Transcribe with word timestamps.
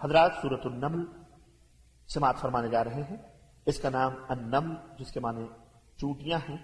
حضرات 0.00 0.32
صورت 0.42 0.60
النمل 0.64 1.04
سماعت 2.08 2.36
فرمانے 2.36 2.68
جا 2.68 2.84
رہے 2.84 3.02
ہیں۔ 3.02 3.16
اس 3.66 3.80
کا 3.80 3.90
نام 3.90 4.12
النمل، 4.28 4.74
جس 4.98 5.12
کے 5.12 5.20
معنی 5.20 5.46
چوٹیاں 5.96 6.38
ہیں، 6.48 6.56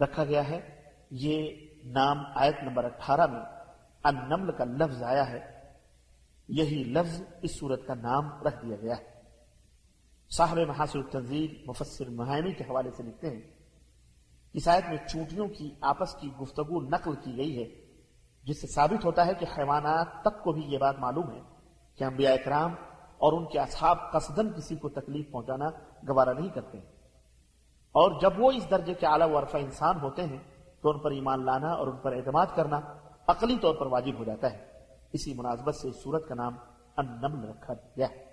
رکھا 0.00 0.24
گیا 0.24 0.48
ہے۔ 0.48 0.82
یہ 1.10 1.56
نام 1.84 2.18
آیت 2.34 2.54
نمبر 2.62 2.84
اٹھارہ 2.84 3.26
میں 3.26 3.40
النمل 4.02 4.52
کا 4.52 4.64
لفظ 4.64 5.02
آیا 5.02 5.30
ہے۔ 5.30 5.68
یہی 6.48 6.84
لفظ 6.84 7.22
اس 7.42 7.58
صورت 7.58 7.86
کا 7.86 7.94
نام 7.94 8.42
رکھ 8.42 8.66
دیا 8.66 8.76
گیا 8.82 8.94
ہے۔ 8.96 9.04
صاحب 10.30 10.58
محاصر 10.58 10.98
التنظیر 10.98 11.50
مفسر 11.66 12.08
مہائمی 12.08 12.52
کے 12.52 12.64
حوالے 12.64 12.90
سے 12.90 13.02
لکھتے 13.02 13.30
ہیں 13.30 13.42
اس 14.52 14.68
آیت 14.68 14.84
میں 14.88 14.96
چونٹیوں 15.08 15.48
کی 15.48 15.74
آپس 15.80 16.14
کی 16.14 16.32
گفتگو 16.42 16.80
نقل 16.80 17.14
کی 17.14 17.36
گئی 17.36 17.58
ہے، 17.58 17.64
جس 18.44 18.60
سے 18.60 18.66
ثابت 18.66 19.04
ہوتا 19.04 19.26
ہے 19.26 19.34
کہ 19.34 19.46
حیوانات 19.58 20.06
تک 20.22 20.42
کو 20.42 20.52
بھی 20.52 20.62
یہ 20.62 20.78
بات 20.78 20.98
معلوم 20.98 21.30
ہے۔ 21.30 21.53
کہ 21.98 22.04
انبیاء 22.04 22.34
اکرام 22.34 22.74
اور 23.18 23.32
ان 23.32 23.46
کے 23.46 23.58
اصحاب 23.58 24.12
قصدن 24.12 24.52
کسی 24.52 24.76
کو 24.76 24.88
تکلیف 24.88 25.30
پہنچانا 25.30 25.68
گوارا 26.08 26.32
نہیں 26.32 26.48
کرتے۔ 26.48 26.78
اور 27.92 28.20
جب 28.20 28.32
وہ 28.38 28.52
اس 28.52 28.70
درجے 28.70 28.94
کے 28.94 29.06
اعلیٰ 29.06 29.30
ورفہ 29.30 29.56
انسان 29.56 30.00
ہوتے 30.00 30.22
ہیں، 30.22 30.38
تو 30.80 30.90
ان 30.90 30.98
پر 30.98 31.10
ایمان 31.10 31.46
لانا 31.46 31.68
اور 31.68 31.86
ان 31.86 31.96
پر 31.96 32.12
اعتماد 32.12 32.46
کرنا 32.54 32.80
عقلی 33.26 33.58
طور 33.58 33.74
پر 33.74 33.86
واجب 33.86 34.18
ہو 34.18 34.24
جاتا 34.24 34.52
ہے۔ 34.52 34.66
اسی 35.12 35.34
مناسبت 35.34 35.74
سے 35.74 35.88
اس 35.88 36.02
صورت 36.02 36.28
کا 36.28 36.34
نام 36.34 36.56
النمل 36.96 37.48
رکھا 37.48 37.74
گیا 37.74 38.06
ہے۔ 38.10 38.24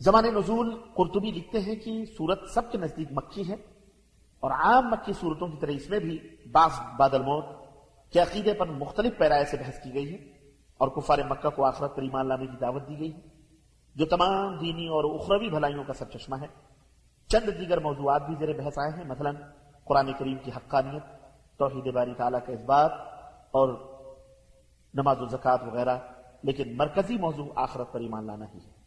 زمان 0.00 0.24
نزول 0.24 0.80
قرطبی 0.94 1.30
لکھتے 1.30 1.60
ہیں 1.60 1.74
کہ 1.74 2.04
صورت 2.04 2.50
سب 2.54 2.72
کے 2.72 2.78
نزدیک 2.78 3.08
مکھی 3.10 3.48
ہے 3.48 3.54
اور 4.40 4.50
عام 4.50 4.90
مکی 4.90 5.12
صورتوں 5.12 5.48
کی 5.48 5.56
طرح 5.56 5.70
اس 5.70 5.90
میں 5.90 5.98
بھی 5.98 6.18
بعض 6.52 6.70
بادل 6.96 7.22
موت 7.22 7.44
کے 8.12 8.20
عقیدے 8.20 8.54
پر 8.54 8.66
مختلف 8.66 9.18
پیرائے 9.18 9.44
سے 9.44 9.56
بحث 9.56 9.82
کی 9.82 9.94
گئی 9.94 10.14
ہے۔ 10.14 10.33
اور 10.78 10.88
کفار 10.88 11.18
مکہ 11.18 11.50
کو 11.50 11.64
آخرت 11.64 11.96
پر 11.96 12.02
ایمان 12.02 12.28
لانے 12.28 12.46
کی 12.46 12.56
دعوت 12.60 12.88
دی 12.88 12.98
گئی۔ 12.98 13.12
ہے 13.12 13.20
جو 13.94 14.06
تمام 14.06 14.56
دینی 14.56 14.88
اور 14.88 15.20
اخروی 15.20 15.50
بھلائیوں 15.50 15.84
کا 15.84 15.92
سب 15.92 16.10
چشمہ 16.10 16.36
ہے۔ 16.40 16.46
چند 17.26 17.48
دیگر 17.60 17.78
موضوعات 17.78 18.26
بھی 18.26 18.34
زیر 18.38 18.52
بحث 18.52 18.78
آئے 18.78 18.98
ہیں 18.98 19.04
مثلا 19.04 19.30
قرآن 19.84 20.12
کریم 20.12 20.38
کی 20.44 20.50
حقانیت 20.56 21.02
توحید 21.58 21.94
باری 21.94 22.14
تعالیٰ 22.14 22.38
کا 22.46 22.52
اس 22.52 22.60
بات 22.60 22.92
اور 23.50 23.68
نماز 24.94 25.20
و 25.20 25.26
زکوٰۃ 25.26 25.66
وغیرہ 25.66 25.98
لیکن 26.42 26.76
مرکزی 26.76 27.16
موضوع 27.18 27.46
آخرت 27.56 27.92
پر 27.92 28.00
ایمان 28.00 28.26
لانا 28.26 28.44
ہی 28.54 28.58
ہے۔ 28.58 28.84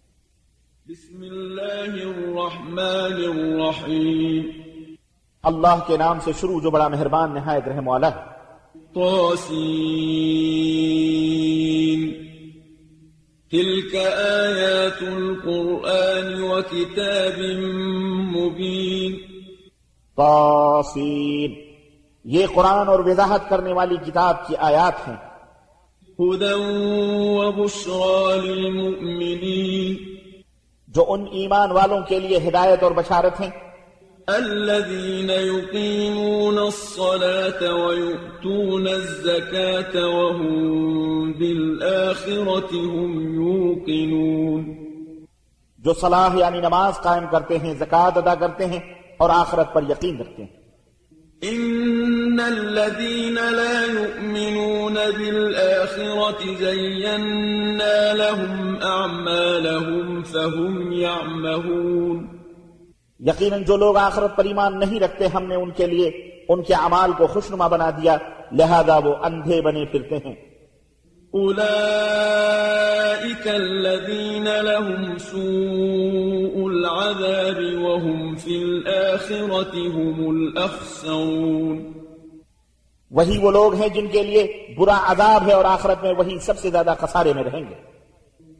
بسم 0.87 1.21
اللہ 1.21 2.03
الرحمن 2.03 3.13
الرحیم۔ 3.37 4.49
اللہ 5.43 5.79
کے 5.87 5.97
نام 5.97 6.19
سے 6.19 6.31
شروع 6.33 6.61
جو 6.61 6.71
بڑا 6.71 6.87
مہربان 6.87 7.33
نہایت 7.33 7.67
رحم 7.67 7.87
والا 7.87 8.07
ہے 8.07 8.36
طاسين 8.97 9.57
تلك 13.51 13.95
آيات 13.95 15.03
القرآن 15.03 16.43
وكتاب 16.43 17.39
مبين. 18.35 19.15
طاسين 20.15 21.53
یہ 22.23 22.45
قرآن 22.53 22.87
اور 22.87 22.99
وضاحت 22.99 23.49
کرنے 23.49 23.73
والی 23.73 23.95
کتاب 24.05 24.47
کی 24.47 24.55
آیات 24.55 25.07
ہیں۔ 25.07 25.15
هدى 26.23 26.53
وبشرى 27.37 28.39
للمؤمنين. 28.39 29.95
جو 30.87 31.05
ان 31.07 31.25
ایمان 31.31 31.71
والوں 31.71 32.01
کے 32.01 32.19
لیے 32.19 32.37
ہدایت 32.37 32.83
اور 32.83 32.91
بشارت 32.91 33.41
ہیں۔ 33.41 33.66
الذين 34.29 35.29
يقيمون 35.29 36.57
الصلاة 36.57 37.73
ويؤتون 37.73 38.87
الزكاة 38.87 40.05
وهم 40.05 40.81
بالآخرة 41.31 42.75
هم 42.75 43.33
يوقنون. 43.33 44.73
جو 45.79 45.93
صلاح 45.93 46.35
یعنی 46.35 46.61
نماز 46.61 46.93
قائم 47.01 47.23
کرتے 47.31 47.57
ہیں 47.57 47.73
زکوٰۃ 47.73 48.11
ادا 48.15 48.35
کرتے 48.35 48.65
ہیں 48.65 48.79
اور 49.17 49.29
آخرت 49.29 49.73
پر 49.73 49.83
یقین 49.89 50.19
رکھتے 50.19 50.43
ہیں۔ 50.43 50.67
إن 51.43 52.39
الذين 52.39 53.33
لا 53.33 53.81
يؤمنون 54.01 54.93
بالآخرة 54.93 56.43
زينا 56.59 58.13
لهم 58.13 58.75
أعمالهم 58.83 60.23
فهم 60.23 60.91
يعمهون. 60.91 62.36
یقیناً 63.19 63.63
جو 63.63 63.77
لوگ 63.77 63.97
آخرت 63.97 64.35
پر 64.35 64.45
ایمان 64.45 64.79
نہیں 64.79 64.99
رکھتے 64.99 65.27
ہم 65.27 65.45
نے 65.45 65.55
ان 65.55 65.71
کے 65.71 65.87
لیے 65.87 66.11
ان 66.49 66.63
کے 66.63 66.73
اعمال 66.73 67.11
کو 67.17 67.27
خوشنما 67.27 67.67
بنا 67.67 67.89
دیا 67.89 68.17
لہذا 68.51 68.97
وہ 68.97 69.15
اندھے 69.23 69.61
بنے 69.61 69.85
پھرتے 69.85 70.17
ہیں۔ 70.17 70.35
أولئك 71.35 73.47
الذين 73.47 74.43
لهم 74.43 75.17
سوء 75.17 76.69
العذاب 76.69 77.81
وهم 77.81 78.35
في 78.35 78.63
الآخرة 78.63 79.93
هم 79.93 80.29
الأخسرون 80.29 81.93
وہی 83.11 83.37
وہ 83.37 83.51
لوگ 83.51 83.75
ہیں 83.75 83.89
جن 83.89 84.07
کے 84.07 84.23
لیے 84.23 84.67
برا 84.77 85.01
عذاب 85.05 85.47
ہے 85.47 85.53
اور 85.53 85.65
آخرت 85.65 86.03
میں 86.03 86.13
وہی 86.17 86.39
سب 86.39 86.57
سے 86.57 86.69
زیادہ 86.69 86.93
خسارے 86.99 87.33
میں 87.33 87.43
رہیں 87.43 87.69
گے۔ 87.69 87.96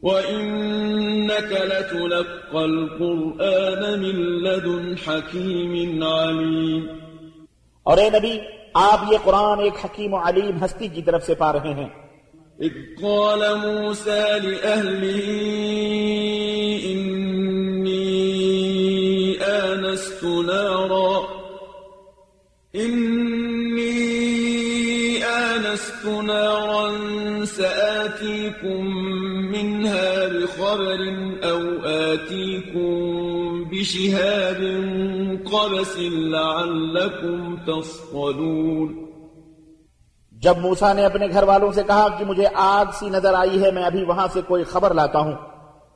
وَإِنَّكَ 0.02 1.52
لَتُلَقَّى 1.52 2.64
الْقُرْآنَ 2.64 3.96
مِن 3.96 4.16
لَّدُنْ 4.42 4.94
حَكِيمٍ 5.08 6.02
عَلِيمٍ۔ 6.02 6.94
اور 7.82 7.98
اے 7.98 8.10
نبی 8.10 8.38
آپ 8.74 9.12
یہ 9.12 9.18
قرآن 9.24 9.58
ایک 9.60 9.72
حکیم 9.84 10.14
و 10.14 10.16
علیم 10.16 10.64
ہستی 10.64 10.88
کی 10.88 11.02
طرف 11.02 11.26
سے 11.26 11.34
پا 11.34 11.52
رہے 11.52 11.74
ہیں۔ 11.74 11.88
إذ 12.62 13.02
قال 13.02 13.38
موسى 13.38 14.20
لأهله 14.42 15.28
إني 16.86 18.12
آنست 19.38 20.24
نارا 20.24 21.37
آنست 25.68 26.04
نارا 26.04 27.44
سآتيكم 27.44 28.86
منها 29.52 30.28
بخبر 30.28 31.00
أو 31.50 31.62
آتيكم 31.86 32.90
بشهاب 33.64 34.60
قبس 35.52 35.98
لعلكم 36.34 37.56
تصطلون. 37.56 38.88
جب 40.32 40.58
موسا 40.58 40.92
نے 40.92 41.04
اپنے 41.04 41.26
گھر 41.26 41.42
والوں 41.42 41.72
سے 41.72 41.82
کہا 41.82 42.08
کہ 42.18 42.24
مجھے 42.24 42.46
آگ 42.54 42.84
سی 42.98 43.08
نظر 43.08 43.34
آئی 43.34 43.62
ہے 43.62 43.70
میں 43.70 43.84
ابھی 43.84 44.04
وہاں 44.04 44.26
سے 44.32 44.40
کوئی 44.48 44.64
خبر 44.64 44.94
لاتا 44.94 45.18
ہوں 45.18 45.34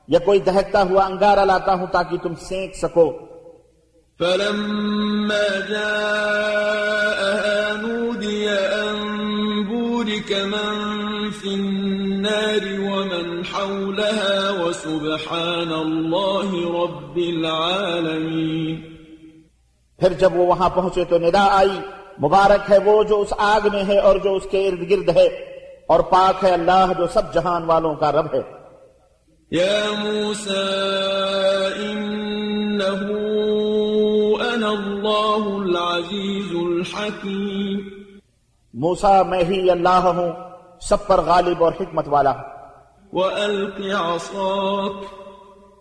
یا 0.08 0.18
کوئی 0.18 0.38
دہکتا 0.38 0.82
ہوا 0.82 1.04
انگارہ 1.06 1.44
لاتا 1.44 1.74
ہوں 1.74 1.86
تاکہ 1.86 2.16
تم 2.16 2.34
سینک 2.34 2.74
سکو۔ 2.76 3.12
فلما 4.18 5.44
جاءها 5.68 7.52
نودي 7.82 8.41
بورك 10.22 10.44
من 10.44 11.30
في 11.30 11.54
النار 11.54 12.80
ومن 12.80 13.44
حولها 13.44 14.50
وسبحان 14.50 15.72
الله 15.72 16.50
رب 16.84 17.16
العالمين 17.16 18.82
پھر 19.98 20.12
جب 20.20 20.36
وہ 20.36 20.46
وہاں 20.46 20.68
پہنچے 20.74 21.04
تو 21.04 21.18
ندا 21.18 21.44
آئی 21.56 21.78
مبارک 22.20 22.70
ہے 22.70 22.78
وہ 22.84 23.02
جو 23.08 23.20
اس 23.20 23.32
آگ 23.38 23.68
میں 23.72 23.84
ہے 23.84 23.98
اور 23.98 24.16
جو 24.24 24.34
اس 24.34 24.46
کے 24.50 24.66
ارد 24.68 24.90
گرد 24.90 25.08
ہے 25.16 25.26
اور 25.88 26.00
پاک 26.10 26.44
ہے 26.44 26.50
اللہ 26.52 26.92
جو 26.98 27.06
سب 27.14 27.32
جہان 27.34 27.64
والوں 27.64 27.94
کا 27.94 28.12
رب 28.12 28.34
ہے۔ 28.34 28.42
يا 29.52 29.80
موسى 30.02 30.68
إنه 31.86 33.00
أنا 34.54 34.70
الله 34.72 35.42
العزيز 35.62 36.54
الحكيم 36.54 37.91
اللہ 38.74 39.88
ہوں 39.88 40.32
سب 40.80 41.06
پر 41.06 41.20
غالب 41.20 41.64
اور 41.64 41.72
حکمت 41.80 42.08
والا 42.08 42.30
ہوں 42.30 42.50
وألق 43.12 43.80
عصاك 43.80 45.02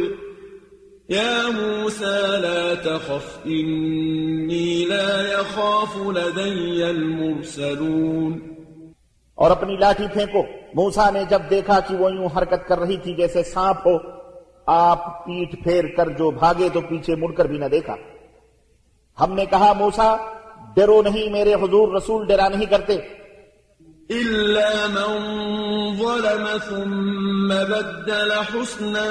يا 1.11 1.49
موسى 1.49 2.39
لا 2.43 2.75
تخف 2.75 3.39
إني 3.47 4.85
لا 4.85 5.33
يخاف 5.33 5.97
لدي 5.97 6.91
المرسلون. 6.91 8.58
اور 9.38 9.50
اپنی 9.50 9.76
لاٹھی 9.76 10.06
پھینکو۔ 10.12 10.43
موسا 10.75 11.11
نے 11.11 11.23
جب 11.29 11.43
دیکھا 11.50 11.81
کہ 11.81 11.96
وہ 11.96 12.12
یوں 12.12 12.29
حرکت 12.37 12.69
کر 12.69 12.79
رہی 12.79 12.96
تھی 12.96 13.14
جیسے 13.14 13.43
سانپ 13.43 13.87
ہو، 13.87 13.96
آپ 14.67 15.25
پیٹ 15.25 15.64
پھیر 15.64 15.85
کر 15.96 16.08
جو 16.08 16.31
بھاگے 16.31 16.69
تو 16.73 16.81
پیچھے 16.81 17.17
مڑ 17.17 17.32
کر 17.32 17.44
بھی 17.44 17.58
نہ 17.58 17.64
دیکھا۔ 17.64 17.96
ہم 19.20 19.35
نے 19.35 19.44
کہا 19.46 19.73
موسا 19.73 20.17
ڈرو 20.76 21.02
نہیں، 21.02 21.32
میرے 21.32 21.55
حضور 21.55 21.94
رسول 21.94 22.26
ڈرا 22.26 22.49
نہیں 22.49 22.67
کرتے۔ 22.67 22.96
إلا 24.11 24.87
من 24.88 25.12
ظلم 25.99 26.46
ثم 26.69 27.49
بدل 27.49 28.32
حسنا 28.32 29.06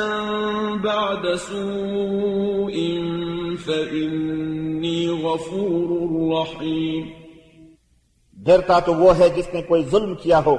بعد 0.83 1.25
سوء 1.39 2.77
فإني 3.65 5.07
غفور 5.07 5.89
رحيم 6.33 7.26
ڈرتا 8.47 8.79
تو 8.79 8.93
وہ 8.93 9.17
ہے 9.17 9.29
جس 9.29 9.53
نے 9.53 9.61
کوئی 9.61 9.83
ظلم 9.91 10.15
کیا 10.15 10.41
ہو۔ 10.45 10.57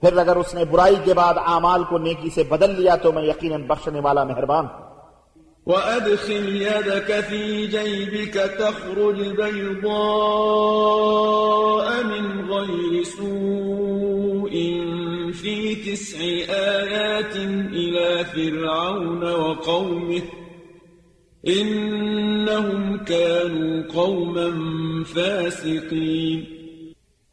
پھر 0.00 0.16
اگر 0.16 0.36
اس 0.36 0.54
نے 0.54 0.64
برائی 0.64 0.96
کے 1.04 1.14
بعد 1.14 1.34
اعمال 1.46 1.84
کو 1.84 1.98
نیکی 1.98 2.30
سے 2.30 2.42
بدل 2.42 2.70
لیا 2.70 2.96
تو 2.96 3.12
میں 3.12 3.22
یقیناً 3.22 3.62
بخشنے 3.62 4.00
والا 4.00 4.24
مہربان 4.24 4.64
ہوں۔ 4.64 4.86
وأدخل 5.66 6.62
يدك 6.62 7.10
في 7.28 7.66
جيبك 7.66 8.36
تخرج 8.58 9.20
بيضاء 9.20 9.86
من 12.04 12.50
غير 12.50 13.04
سوء 13.04 14.50
في 15.32 15.74
تسع 15.74 16.52
آيات 16.54 17.36
إلى 17.72 18.22
فرعون 18.34 19.22
وقومه 19.22 20.24
إنهم 21.48 22.96
كانوا 22.96 23.82
قوما 23.94 24.48
فاسقين 25.14 26.55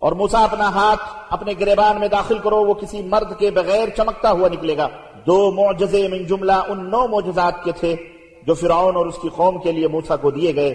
اور 0.03 0.11
موسا 0.11 0.43
اپنا 0.43 0.67
ہاتھ 0.67 1.01
اپنے 1.29 1.53
گریبان 1.59 1.99
میں 1.99 2.07
داخل 2.07 2.37
کرو 2.37 2.55
وہ 2.55 2.73
کسی 2.73 3.01
مرد 3.01 3.39
کے 3.39 3.51
بغیر 3.51 3.89
چمکتا 3.97 4.31
ہوا 4.31 4.47
نکلے 4.47 4.77
گا۔ 4.77 4.87
دو 5.27 5.51
معجزے 5.51 6.07
من 6.07 6.25
جملہ 6.25 6.51
ان 6.51 6.91
نو 6.91 7.07
معجزات 7.07 7.63
کے 7.63 7.71
تھے 7.71 7.95
جو 8.47 8.53
فرعون 8.53 8.95
اور 8.95 9.05
اس 9.05 9.17
کی 9.21 9.29
قوم 9.35 9.61
کے 9.61 9.71
لیے 9.71 9.87
موسا 9.87 10.15
کو 10.15 10.31
دیے 10.31 10.55
گئے۔ 10.55 10.73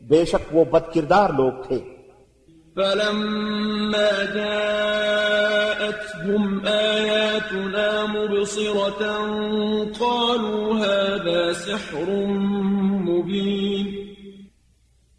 بے 0.00 0.24
شک 0.24 0.56
وہ 0.56 0.64
بد 0.64 0.94
کردار 0.94 1.30
لوگ 1.30 1.52
تھے۔ 1.68 1.78
فلما 2.74 4.24
جاءتهم 6.24 6.58
آياتنا 6.68 8.06
مبصرة 8.06 9.02
قالوا 9.98 10.78
هذا 10.78 11.52
سحر 11.52 12.08
مبين۔ 13.08 13.86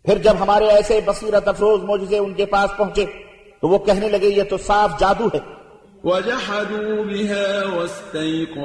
پھر 0.05 0.17
جب 0.17 0.33
ہمارے 0.39 0.65
ایسے 0.65 0.99
بصیرت 1.05 1.47
افروز 1.47 1.83
معجزے 1.83 2.17
ان 2.17 2.33
کے 2.33 2.45
پاس 2.45 2.77
پہنچے 2.77 3.05
تو 3.63 3.69
وہ 3.69 3.77
کہنے 3.77 4.09
لگے 4.09 4.27
یہ 4.27 4.43
تو 4.43 4.57
صاف 4.57 4.99
جادو 4.99 5.27
ہے۔ 5.33 5.39
وجحدوا 6.03 7.03
بها 7.03 7.75
واستيقنتها 7.75 8.55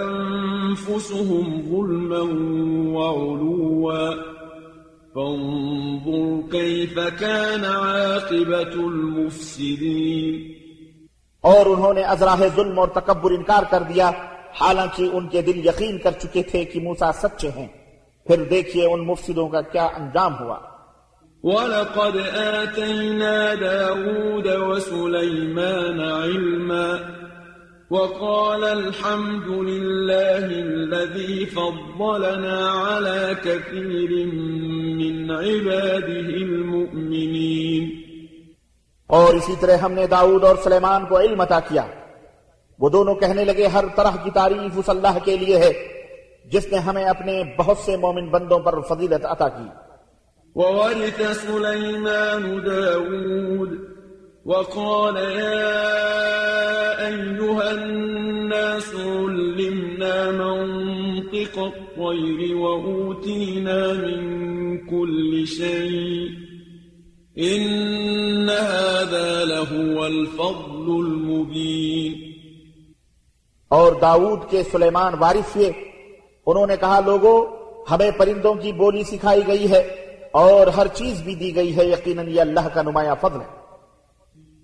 أنفسهم 0.00 1.62
ظلما 1.62 2.20
وعلوا۔ 3.00 4.10
فانظر 5.14 6.50
كيف 6.50 6.98
كان 7.18 7.64
عاقبة 7.64 8.84
المفسدين۔ 8.84 10.52
اور 11.40 11.66
انہوں 11.66 11.94
نے 11.94 12.02
ازراہ 12.02 12.42
ظلم 12.56 12.78
اور 12.78 12.88
تکبر 12.88 13.30
انکار 13.30 13.62
کر 13.70 13.82
دیا۔ 13.82 14.10
حالانکہ 14.60 15.08
ان 15.12 15.28
کے 15.28 15.42
دل 15.42 15.66
یقین 15.66 15.98
کر 15.98 16.10
چکے 16.10 16.42
تھے 16.42 16.64
کہ 16.64 16.80
موسا 16.80 17.12
سچے 17.12 17.50
ہیں۔ 17.56 17.68
پھر 18.26 18.44
دیکھیے 18.44 18.86
ان 18.86 19.06
مفسدوں 19.06 19.48
کا 19.48 19.60
کیا 19.60 19.84
انجام 19.84 20.38
ہوا۔ 20.40 20.73
ولقد 21.44 22.16
آتينا 22.36 23.54
داود 23.54 24.46
وسليمان 24.46 26.00
علما 26.00 26.98
وقال 27.90 28.64
الحمد 28.64 29.48
لله 29.48 30.46
الذي 30.46 31.46
فضلنا 31.46 32.70
على 32.70 33.34
كثير 33.42 34.26
من 34.96 35.30
عباده 35.30 36.28
المؤمنين 36.46 37.90
اور 39.06 39.34
اسی 39.34 39.52
طرح 39.60 39.76
ہم 39.76 39.92
نے 39.92 40.06
داؤد 40.06 40.44
اور 40.44 40.56
سلیمان 40.64 41.06
کو 41.06 41.20
علم 41.20 41.40
عطا 41.40 41.60
کیا۔ 41.60 41.86
وہ 42.78 42.88
دونوں 42.88 43.14
کہنے 43.14 43.44
لگے، 43.44 43.66
ہر 43.66 43.84
طرح 43.96 44.16
کی 44.24 44.30
تعریف 44.30 44.72
اس 44.76 44.88
اللہ 44.88 45.18
کے 45.24 45.36
لیے 45.36 45.58
ہے، 45.58 45.72
جس 46.44 46.72
نے 46.72 46.78
ہمیں 46.78 47.04
اپنے 47.04 47.42
بہت 47.58 47.78
سے 47.78 47.96
مومن 47.96 48.28
بندوں 48.28 48.58
پر 48.58 48.80
فضیلت 48.80 49.24
عطا 49.24 49.48
کی۔ 49.48 49.83
وورث 50.56 51.20
سليمان 51.46 52.60
داود 52.66 53.70
وقال 54.44 55.16
يا 55.16 56.04
أيها 57.06 57.70
الناس 57.70 58.94
علمنا 58.94 60.30
منطق 60.30 61.58
الطير 61.58 62.56
وأوتينا 62.56 63.92
من 63.92 64.34
كل 64.78 65.44
شيء 65.46 66.28
إن 67.44 68.48
هذا 68.48 69.44
لهو 69.44 70.04
الفضل 70.04 71.06
المبين 71.06 72.12
اور 73.68 73.92
داود 74.00 74.50
کے 74.50 74.62
سلیمان 74.62 75.12
وارث 75.18 75.56
ہوئے۔ 75.56 75.70
انہوں 76.46 76.66
نے 76.66 76.76
کہا، 76.80 77.00
لوگو، 77.00 77.44
ہمیں 77.90 78.10
پرندوں 78.10 78.54
کی 78.54 78.72
بولی 78.72 79.02
سکھائی 79.02 79.40
گئی 79.46 79.70
ہے۔ 79.70 80.03
اور 80.34 80.66
ہر 80.66 80.86
چیز 80.86 81.22
بھی 81.22 81.34
دی 81.34 81.56
گئی 81.56 81.76
ہے 81.76 81.84
یقیناً 81.84 82.28
یہ 82.28 82.40
اللہ 82.40 82.68
کا 82.74 82.82
نمایاں 82.82 83.14
فضل 83.20 83.40
ہے۔ 83.40 83.64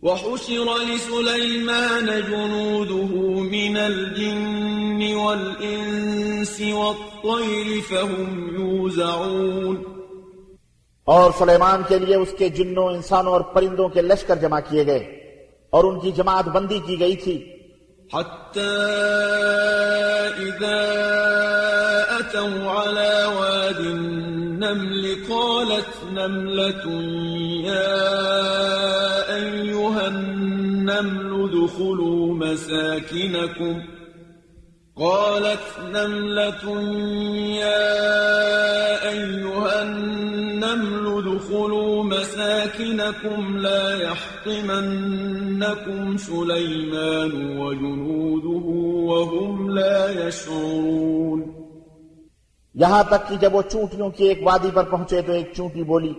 وحشر 0.03 0.65
لسليمان 0.89 2.07
جنوده 2.07 3.13
من 3.43 3.77
الجن 3.77 5.15
والإنس 5.17 6.61
والطير 6.61 7.81
فهم 7.89 8.49
يوزعون 8.59 9.77
اور 11.05 11.31
سلیمان 11.39 11.83
کے 11.89 11.99
لیے 11.99 12.17
اس 12.17 12.35
کے 12.39 12.49
جنوں 12.49 12.87
انسانوں 12.87 13.33
اور 13.33 13.41
پرندوں 13.41 13.89
کے 13.89 14.03
لشکر 14.03 14.37
جمع 14.37 14.61
کیے 14.69 14.87
گئے 14.87 15.05
اور 15.71 15.85
ان 15.85 16.01
کی 16.01 16.13
جماعت 16.13 16.45
بندی 16.45 16.79
کی 16.87 17.01
گئی 17.01 17.17
تھی۔ 17.17 17.61
حتى 18.15 18.71
إذا 20.41 20.79
أتوا 22.21 22.83
على 22.83 23.23
واد 23.37 24.10
النمل 24.63 25.17
قالت 25.31 25.89
نملة 26.13 26.85
يا 27.65 27.97
أيها 29.37 30.09
النمل 30.09 31.51
ادخلوا 31.51 32.35
مساكنكم. 32.35 33.83
قالت 34.97 35.79
نملة 35.93 36.81
يا 37.57 39.09
أيها 39.09 39.83
النمل 39.83 41.05
ادخلوا 41.19 42.05
مساكنكم 42.05 43.59
لا 43.59 44.03
يحطمنكم 44.03 45.37
سليمان 46.17 47.59
وجنوده 47.59 48.67
وهم 49.09 49.71
لا 49.71 50.29
يشعرون. 50.29 51.60
یہاں 52.75 53.03
تک 53.03 53.29
کہ 53.29 53.37
جب 53.37 53.55
وہ 53.55 53.63
چونٹیوں 53.63 54.11
کی 54.11 54.25
ایک 54.25 54.41
وادی 54.43 54.69
پر 54.75 54.85
پہنچے 54.85 55.23
تو 55.23 55.33
ایک 55.33 55.53
چونٹی 55.57 55.83
بولی، 55.83 56.13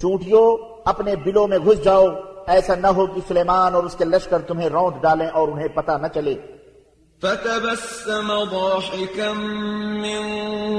چونٹیوں، 0.00 0.56
اپنے 0.84 1.16
بلوں 1.16 1.48
میں 1.48 1.58
گھس 1.58 1.84
جاؤ، 1.84 2.06
ایسا 2.46 2.74
نہ 2.74 2.86
ہو 2.86 3.06
کہ 3.06 3.20
سلیمان 3.28 3.74
اور 3.74 3.84
اس 3.84 3.94
کے 3.94 4.04
لشکر 4.04 4.38
تمہیں 4.38 4.68
رونٹ 4.68 5.02
ڈالیں 5.02 5.26
اور 5.26 5.48
انہیں 5.48 5.68
پتہ 5.68 5.92
نہ 6.02 6.06
چلے۔ 6.14 6.34
فتبسم 7.20 8.44
ضاحكا 8.44 9.32
من 10.02 10.22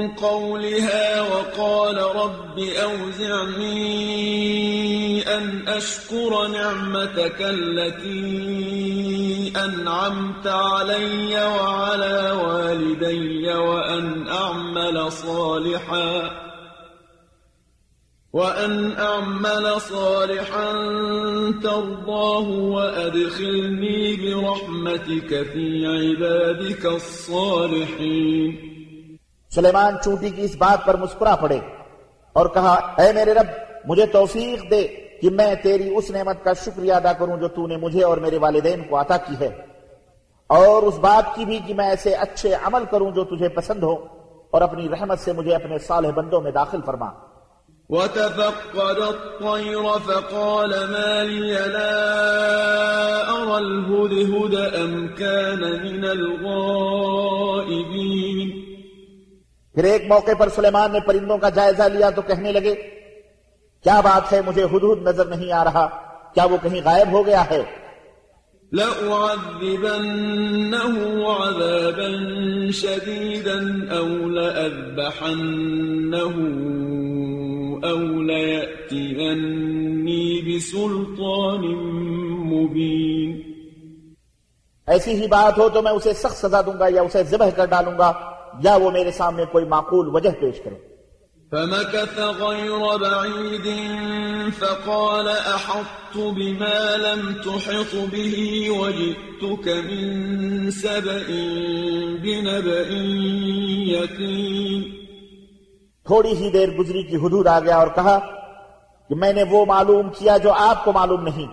قولها 0.08 1.20
وقال 1.20 1.98
رب 1.98 2.58
أوزعني 2.58 3.88
أن 5.36 5.68
أشكر 5.68 6.46
نعمتك 6.46 7.36
التي 7.40 8.88
أنعمت 9.56 10.46
علي 10.46 11.44
وعلى 11.44 12.30
والدي 12.44 13.52
وأن 13.54 14.28
أعمل 14.28 15.12
صالحا 15.12 16.47
وأن 18.38 18.90
أعمل 18.98 19.66
صالحا 19.88 20.72
ترضاه 21.62 22.46
وأدخلني 22.48 24.16
برحمتك 24.16 25.28
في 25.28 25.84
عبادك 25.84 26.86
الصالحين۔ 26.86 28.50
سلیمان 29.54 29.94
چونٹی 30.04 30.30
کی 30.30 30.42
اس 30.42 30.56
بات 30.56 30.86
پر 30.86 30.96
مسکرا 30.96 31.36
پڑے 31.36 31.58
اور 32.32 32.46
کہا، 32.46 32.74
اے 32.74 33.12
میرے 33.12 33.34
رب، 33.34 33.46
مجھے 33.84 34.06
توفیق 34.06 34.70
دے 34.70 34.88
کہ 35.22 35.30
میں 35.30 35.54
تیری 35.62 35.96
اس 35.96 36.10
نعمت 36.10 36.44
کا 36.44 36.52
شکریہ 36.52 36.92
ادا 36.92 37.12
کروں 37.12 37.36
جو 37.36 37.48
تو 37.48 37.66
نے 37.66 37.76
مجھے 37.76 38.04
اور 38.04 38.18
میرے 38.18 38.38
والدین 38.38 38.82
کو 38.82 39.00
عطا 39.00 39.16
کی 39.16 39.34
ہے۔ 39.40 39.50
اور 40.46 40.82
اس 40.82 40.98
بات 40.98 41.36
کی 41.36 41.44
بھی 41.44 41.58
کہ 41.66 41.74
میں 41.74 41.88
ایسے 41.88 42.14
اچھے 42.14 42.54
عمل 42.54 42.84
کروں 42.90 43.10
جو 43.10 43.24
تجھے 43.24 43.48
پسند 43.48 43.82
ہو 43.82 43.94
اور 44.50 44.62
اپنی 44.62 44.88
رحمت 44.88 45.18
سے 45.18 45.32
مجھے 45.32 45.54
اپنے 45.54 45.78
صالح 45.78 46.10
بندوں 46.10 46.40
میں 46.40 46.50
داخل 46.50 46.80
فرما۔ 46.86 47.27
وتفقد 47.90 48.98
الطير 48.98 49.82
فقال 49.82 50.70
ما 50.70 51.24
لي 51.24 51.50
لا 51.50 53.30
أرى 53.30 53.58
الهدهد 53.58 54.54
أم 54.54 55.14
كان 55.14 55.82
من 55.82 56.04
الغائبين. 56.04 57.58
پھر 59.74 59.84
ایک 59.84 60.02
موقع 60.08 60.32
پر 60.38 60.48
سلیمان 60.48 60.92
نے 60.92 61.00
پرندوں 61.06 61.38
کا 61.38 61.48
جائزہ 61.48 61.82
لیا 61.92 62.10
تو 62.10 62.22
کہنے 62.22 62.52
لگے 62.52 62.74
کیا 63.84 64.00
بات 64.00 64.32
ہے 64.32 64.40
مجھے 64.46 64.64
حدود 64.72 65.08
نظر 65.08 65.26
نہیں 65.26 65.52
آ 65.52 65.64
رہا 65.64 65.86
کیا 66.34 66.44
وہ 66.44 66.56
کہیں 66.62 66.80
غائب 66.84 67.12
ہو 67.12 67.26
گیا 67.26 67.44
ہے؟ 67.50 67.62
لأعذبنه 68.72 70.14
عذابا 71.34 72.10
شديدا 72.70 73.88
أو 73.98 74.08
لأذبحنه 74.28 76.34
أَوْ 77.84 77.98
لَيَأْتِيَنِّي 78.22 79.76
بِسُلْطَانٍ 80.46 81.64
مُبِينٍ 82.52 83.48
ایسی 84.86 85.12
ہی 85.14 85.26
بات 85.26 85.58
ہو 85.58 85.68
تو 85.68 85.82
میں 85.82 85.92
اسے 85.92 86.12
سخت 86.12 86.36
سزا 86.36 86.60
دوں 86.60 86.78
گا 86.80 86.86
یا 86.88 87.02
اسے 87.02 87.22
ذبح 87.22 87.50
کر 87.56 87.66
ڈالوں 87.66 87.98
گا 87.98 88.12
یا 88.64 88.74
وہ 88.82 88.90
میرے 88.90 89.10
سامنے 89.10 89.44
کوئی 89.52 89.64
معقول 89.64 90.08
وجہ 90.14 90.30
پیش 90.40 90.60
کرے 90.64 90.78
فَمَكَثَ 91.52 92.18
غَيْرَ 92.40 92.96
بَعِيدٍ 93.00 93.66
فَقَالَ 94.58 95.28
أَحَطْتُ 95.28 96.16
بِمَا 96.16 96.96
لَمْ 96.96 97.22
تُحِطْ 97.44 97.94
بِهِ 98.12 98.70
وَجِئْتُكَ 98.70 99.68
مِنْ 99.68 100.70
سَبَئٍ 100.70 101.28
بِنَبَئٍ 102.22 102.92
يَقِينٍ 103.88 104.97
تھوڑی 106.08 106.36
ہی 106.36 106.50
دیر 106.50 106.68
گزری 106.70 107.02
کی 107.02 107.16
حدود 107.16 107.46
آ 107.46 107.60
گیا 107.60 107.76
اور 107.76 107.88
کہا 107.94 108.18
کہ 109.08 109.14
میں 109.14 109.32
نے 109.32 109.42
وہ 109.42 109.66
معلوم 109.66 110.08
کیا 110.18 110.36
جو 110.36 110.52
آپ 110.52 110.84
کو 110.84 110.92
معلوم 110.92 111.22
نہیں 111.22 111.46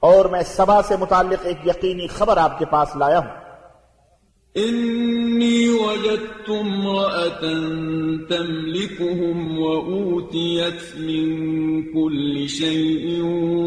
اور 0.00 0.24
میں 0.24 0.42
سبا 0.42 0.82
سے 0.82 0.96
متعلق 1.00 1.38
ایک 1.42 1.66
یقینی 1.66 2.06
خبر 2.06 2.36
آپ 2.36 2.58
کے 2.58 2.64
پاس 2.64 2.96
لایا 2.96 3.18
ہوں۔ 3.18 3.42
إني 4.56 5.68
وجدت 5.68 6.50
امرأة 6.50 7.48
تملكهم 8.28 9.58
وأوتيت 9.58 10.98
من 10.98 11.82
كل 11.82 12.46
شيء 12.46 13.24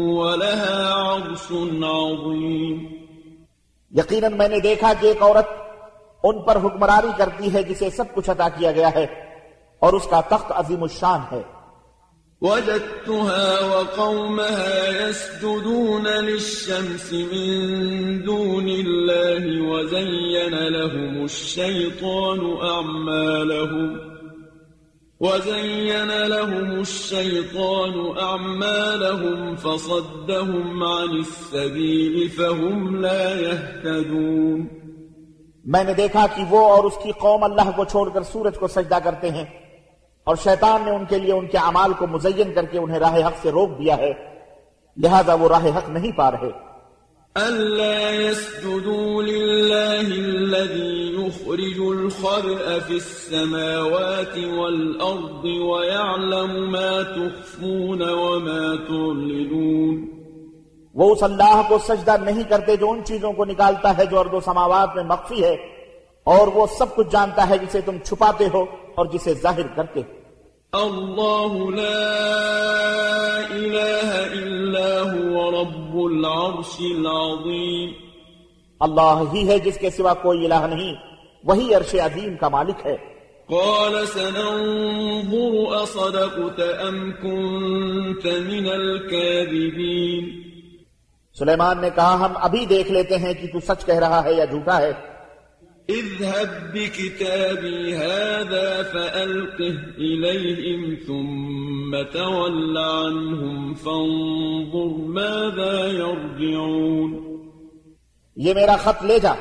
ولها 0.08 1.00
عرش 1.14 1.52
عظيم۔ 1.84 2.86
یقیناً 3.90 4.32
میں 4.36 4.48
نے 4.48 4.60
دیکھا 4.60 4.92
کہ 5.00 5.06
ایک 5.06 5.22
عورت 5.22 5.48
ان 6.22 6.42
پر 6.42 6.56
حکمرانی 6.56 7.10
کرتی 7.16 7.54
ہے 7.54 7.62
جسے 7.62 7.90
سب 7.90 8.04
کچھ 8.14 8.30
عطا 8.30 8.48
کیا 8.48 8.72
گیا 8.72 8.90
ہے۔ 8.94 9.25
اور 9.78 9.92
اس 9.92 10.06
کا 10.10 10.20
تخت 10.20 10.52
عظیم 10.54 10.82
الشان 10.82 11.20
ہے۔ 11.32 11.42
وجدتها 12.42 13.66
وقومها 13.66 15.08
يسجدون 15.08 16.04
للشمس 16.04 17.12
من 17.12 18.26
دون 18.26 18.68
الله 18.68 19.70
وزين 19.70 20.54
لهم 20.54 21.22
الشيطان 21.22 22.38
أعمالهم 22.62 23.98
وزين 25.20 26.10
لهم 26.26 26.78
الشيطان 26.78 27.94
أعمالهم 28.20 29.56
فصدهم 29.56 30.82
عن 30.82 31.08
السبيل 31.10 32.28
فهم 32.28 32.96
لا 33.00 33.30
يهتدون۔ 33.30 34.66
میں 35.64 35.84
نے 35.84 35.94
دیکھا 35.94 36.26
کہ 36.36 36.42
وہ 36.50 36.68
اور 36.68 36.84
اس 36.84 36.94
کی 37.02 37.12
قوم 37.12 37.44
اللہ 37.44 37.70
کو 37.76 37.84
چھوڑ 37.84 38.10
کر 38.10 38.22
سورج 38.22 38.58
کو 38.58 38.68
سجدہ 38.68 38.98
کرتے 39.04 39.30
ہیں۔ 39.30 39.65
اور 40.26 40.36
شیطان 40.36 40.82
نے 40.84 40.90
ان 40.90 41.04
کے 41.04 41.18
لیے 41.18 41.32
ان 41.32 41.46
کے 41.46 41.58
اعمال 41.58 41.92
کو 41.92 42.06
مزین 42.06 42.54
کر 42.54 42.64
کے 42.64 42.78
انہیں 42.78 42.98
راہ 42.98 43.14
حق 43.26 43.34
سے 43.42 43.50
روک 43.50 43.70
دیا 43.78 43.96
ہے۔ 43.96 44.12
لہذا 44.96 45.34
وہ 45.34 45.48
راہ 45.48 45.66
حق 45.66 45.88
نہیں 45.88 46.12
پا 46.12 46.30
رہے۔ 46.30 46.66
ألا 47.48 48.10
يسجدوا 48.10 49.22
لله 49.22 50.06
الذي 50.08 51.16
يخرج 51.18 51.78
الخبأ 51.78 52.78
في 52.86 52.94
السماوات 52.94 54.38
والأرض 54.58 55.44
ويعلم 55.44 56.70
ما 56.70 57.02
تخفون 57.02 58.02
وما 58.02 58.74
تعلنون۔ 58.88 60.10
وہ 60.94 61.12
اس 61.12 61.22
اللہ 61.22 61.62
کو 61.68 61.78
سجدہ 61.78 62.16
نہیں 62.24 62.42
کرتے 62.42 62.76
جو 62.76 62.90
ان 62.90 63.00
چیزوں 63.04 63.32
کو 63.32 63.44
نکالتا 63.44 63.96
ہے 63.98 64.06
جو 64.06 64.20
ارد 64.20 64.34
و 64.34 64.40
سماوات 64.40 64.96
میں 64.96 65.04
مخفی 65.04 65.44
ہے 65.44 65.56
اور 66.24 66.48
وہ 66.48 66.66
سب 66.78 66.96
کچھ 66.96 67.08
جانتا 67.10 67.48
ہے 67.48 67.58
جسے 67.58 67.80
تم 67.80 67.96
چھپاتے 68.04 68.48
ہو 68.54 68.62
اور 68.94 69.06
جسے 69.06 69.34
ظاہر 69.34 69.66
کرتے 69.76 70.00
ہو۔ 70.00 70.15
الله 70.82 71.70
لا 71.70 72.06
إله 73.50 74.10
إلا 74.32 74.90
هو 75.02 75.50
رب 75.50 75.94
العرش 75.96 76.74
العظيم 76.80 77.92
اللہ 78.80 79.22
ہی 79.32 79.48
ہے 79.48 79.58
جس 79.58 79.78
کے 79.78 79.90
سوا 79.90 80.14
کوئی 80.14 80.44
الہ 80.44 80.66
نہیں 80.66 80.94
وہی 81.44 81.74
عرش 81.74 81.94
عظیم 81.94 82.36
کا 82.36 82.48
مالک 82.48 82.86
ہے۔ 82.86 82.96
قال 83.48 84.06
سننظر 84.06 85.54
أصدقت 85.82 86.60
أم 86.88 87.10
كنت 87.22 88.26
من 88.26 88.68
الكاذبين 88.68 90.24
سلیمان 91.36 91.80
نے 91.80 91.90
کہا 91.94 92.14
ہم 92.14 92.32
ابھی 92.36 92.66
دیکھ 92.66 92.90
لیتے 92.90 93.16
ہیں 93.16 93.34
کہ 93.34 93.46
تو 93.52 93.60
سچ 93.60 93.84
کہہ 93.86 93.94
رہا 93.94 94.24
ہے 94.24 94.32
یا 94.32 94.44
جھوٹا 94.44 94.80
ہے۔ 94.80 94.92
اذهب 95.88 96.48
بكتابي 96.74 97.94
هذا 97.94 98.82
فألقه 98.82 99.76
إليهم 99.98 100.96
ثم 101.06 102.02
تول 102.12 102.76
عنهم 102.78 103.74
فانظر 103.74 104.90
ماذا 105.08 105.86
يرجعون. 105.86 107.10
یہ 108.36 108.54
میرا 108.54 108.76
خط 108.76 109.04
لے 109.04 109.18
جا 109.18 109.34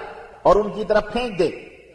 اور 0.44 0.56
ان 0.56 0.72
کی 0.72 0.84
طرف 0.88 1.14
پھینک 1.14 1.40
دے 1.40 1.50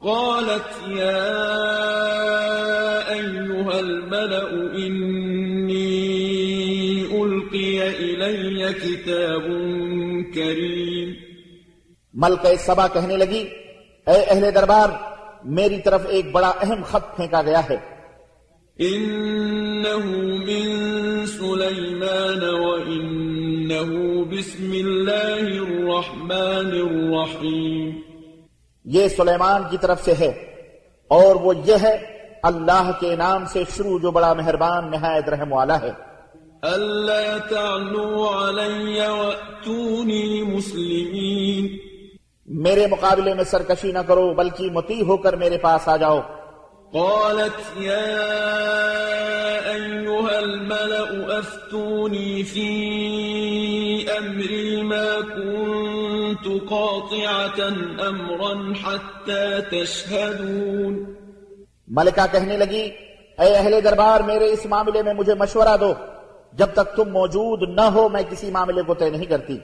قالت 0.00 0.88
يا 0.88 1.50
أيها 3.10 3.78
الملأ 3.78 4.48
إني 4.74 6.00
ألقي 7.22 7.88
إلي 7.88 8.72
كتاب 8.72 9.59
ملکہ 12.14 12.56
سبا 12.58 12.86
کہنے 12.88 13.16
لگی 13.16 13.48
اے 14.06 14.24
اہل 14.28 14.54
دربار 14.54 14.88
میری 15.44 15.80
طرف 15.80 16.00
ایک 16.08 16.32
بڑا 16.32 16.52
اہم 16.60 16.82
خط 16.90 17.16
پھینکا 17.16 17.42
گیا 17.42 17.60
ہے۔ 17.70 18.00
إنه 18.80 20.04
من 20.46 20.66
سليمان 21.26 22.42
وإنه 22.42 23.90
بسم 24.30 24.72
الله 24.72 25.46
الرحمن 25.68 26.70
الرحيم 26.88 28.00
یہ 28.84 29.08
سلیمان 29.08 29.62
کی 29.70 29.76
طرف 29.76 30.04
سے 30.04 30.12
ہے 30.20 30.28
اور 31.08 31.34
وہ 31.34 31.52
یہ 31.56 31.76
ہے 31.82 32.06
اللہ 32.42 32.90
کے 33.00 33.16
نام 33.16 33.44
سے 33.52 33.62
شروع 33.76 33.98
جو 33.98 34.10
بڑا 34.10 34.32
مہربان 34.32 34.90
نہایت 34.90 35.28
رحم 35.28 35.52
والا 35.52 35.80
ہے۔ 35.80 35.92
ألا 36.62 37.38
تعلوا 37.50 38.48
علي 38.48 39.00
وأتوني 39.00 40.42
مسلمين 40.56 41.89
میرے 42.52 42.86
مقابلے 42.86 43.34
میں 43.34 43.44
سرکشی 43.44 43.92
نہ 43.92 43.98
کرو 43.98 44.34
بلکہ 44.34 44.70
متی 44.70 45.02
ہو 45.02 45.16
کر 45.16 45.36
میرے 45.36 45.58
پاس 45.58 45.88
آ 45.88 45.96
جاؤ۔ 45.96 46.20
قالت 46.92 47.82
يا 47.82 48.06
أيها 49.74 50.38
الملأ 50.38 51.38
أفتوني 51.42 52.42
في 52.42 52.76
أمري 54.18 54.82
ما 54.82 55.20
كنت 55.34 56.48
قاطعة 56.70 57.70
أمرا 58.08 58.72
حتى 58.84 59.60
تشهدون۔ 59.70 61.14
ملکہ 61.88 62.26
کہنے 62.32 62.56
لگی 62.56 62.90
اے 63.38 63.54
اہل 63.56 63.74
دربار 63.84 64.20
میرے 64.20 64.52
اس 64.52 64.66
معاملے 64.66 65.02
میں 65.02 65.14
مجھے 65.14 65.34
مشورہ 65.34 65.76
دو۔ 65.80 65.94
جب 66.52 66.66
تک 66.72 66.96
تم 66.96 67.10
موجود 67.10 67.62
نہ 67.68 67.80
ہو 67.80 68.08
میں 68.08 68.22
کسی 68.30 68.50
معاملے 68.50 68.82
کو 68.82 68.94
طے 68.94 69.10
نہیں 69.10 69.26
کرتی۔ 69.26 69.58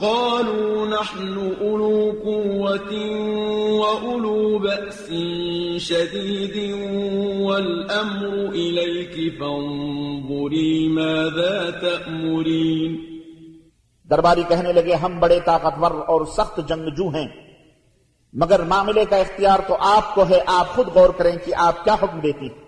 قالوا 0.00 0.86
نحن 0.86 1.38
أولو 1.60 2.12
قوة 2.24 2.92
وأولو 3.80 4.58
بأس 4.58 5.06
شديد 5.80 6.56
والأمر 7.40 8.52
إليك 8.52 9.38
فانظري 9.38 10.88
ماذا 10.88 11.70
تأمرين۔ 11.80 12.96
درباری 14.10 14.42
کہنے 14.48 14.72
لگے، 14.72 14.94
ہم 14.94 15.20
بڑے 15.20 15.40
طاقتور 15.44 15.90
اور 15.90 16.24
سخت 16.24 16.60
جنگجو 16.68 17.08
ہیں، 17.08 17.28
مگر 18.32 18.62
معاملے 18.62 19.04
کا 19.04 19.16
اختیار 19.16 19.58
تو 19.68 19.76
آپ 19.80 20.14
کو 20.14 20.24
ہے، 20.30 20.40
آپ 20.46 20.68
خود 20.68 20.88
غور 20.88 21.10
کریں 21.10 21.36
کہ 21.44 21.52
آپ 21.56 21.84
کیا 21.84 21.94
حکم 21.94 22.20
دیتی 22.20 22.46
ہیں۔ 22.46 22.59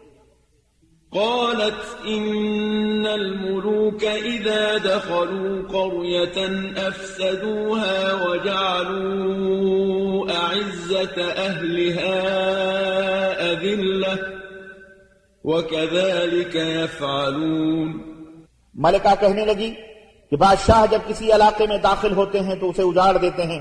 قالت 1.12 2.06
إن 2.06 3.06
الملوك 3.06 4.04
إذا 4.04 4.78
دخلوا 4.78 5.68
قرية 5.68 6.66
أفسدوها 6.88 8.26
وجعلوا 8.26 10.30
أعزة 10.30 11.22
أهلها 11.22 12.22
أذلة 13.52 14.18
وكذلك 15.44 16.54
يفعلون 16.54 18.02
ملکہ 18.74 19.14
کہنے 19.20 19.44
لگی 19.44 19.74
کہ 20.30 20.36
بادشاہ 20.36 20.86
جب 20.90 20.98
کسی 21.08 21.32
علاقے 21.32 21.66
میں 21.66 21.78
داخل 21.78 22.12
ہوتے 22.12 22.40
ہیں 22.40 22.54
تو 22.54 22.70
اسے 22.70 22.82
اجاڑ 22.82 23.16
دیتے 23.16 23.42
ہیں 23.42 23.60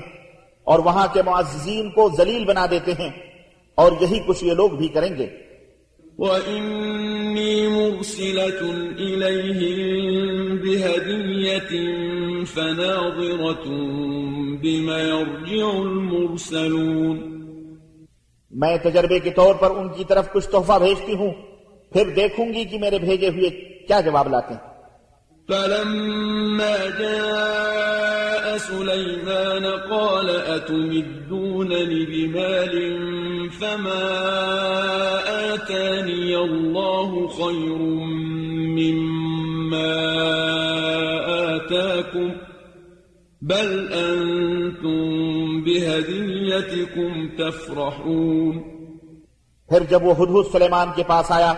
اور 0.64 0.78
وہاں 0.78 1.06
کے 1.12 1.22
معززین 1.22 1.90
کو 1.90 2.10
ذلیل 2.16 2.44
بنا 2.44 2.66
دیتے 2.70 2.92
ہیں 2.92 3.10
اور 3.74 3.92
یہی 4.00 4.20
کچھ 4.26 4.44
یہ 4.44 4.54
لوگ 4.54 4.70
بھی 4.70 4.88
کریں 4.88 5.18
گے۔ 5.18 5.51
وَإِنَّ 6.22 6.82
إني 7.32 7.68
مرسلة 7.68 8.60
إليهم 8.98 9.80
بهدية 10.56 11.72
فناظرة 12.44 13.66
بما 14.62 15.00
يرجع 15.00 15.66
المرسلون 15.78 17.16
میں 18.50 18.76
تجربے 18.82 19.18
کے 19.18 19.30
طور 19.30 19.54
پر 19.54 19.70
ان 19.70 19.88
کی 19.88 20.04
طرف 20.04 20.32
کچھ 20.32 20.48
تحفہ 20.48 20.78
بھیجتی 20.78 21.14
ہوں 21.14 21.32
پھر 21.92 22.14
دیکھوں 22.16 22.46
گی 22.46 22.64
کہ 22.64 22.78
میرے 22.78 22.98
بھیجے 22.98 23.28
ہوئے 23.28 23.50
کیا 23.88 24.00
جواب 24.00 24.28
لاتے 24.28 24.54
ہیں۔ 24.54 24.60
فلما 25.48 26.76
جاء 26.98 28.21
سليمان 28.58 29.66
قال 29.90 30.30
أتمدونني 30.30 32.04
بمال 32.04 32.74
فما 33.50 34.08
آتاني 35.54 36.36
الله 36.36 37.28
خير 37.28 37.78
مما 38.78 39.94
آتاكم 41.54 42.30
بل 43.42 43.88
أنتم 43.92 45.00
بهديتكم 45.64 47.28
تفرحون 47.38 48.72
پھر 49.68 49.82
جب 49.90 50.02
وہ 50.02 50.14
ہدہد 50.18 50.52
سلیمان 50.52 50.88
کے 50.96 51.02
پاس 51.06 51.30
آیا 51.30 51.52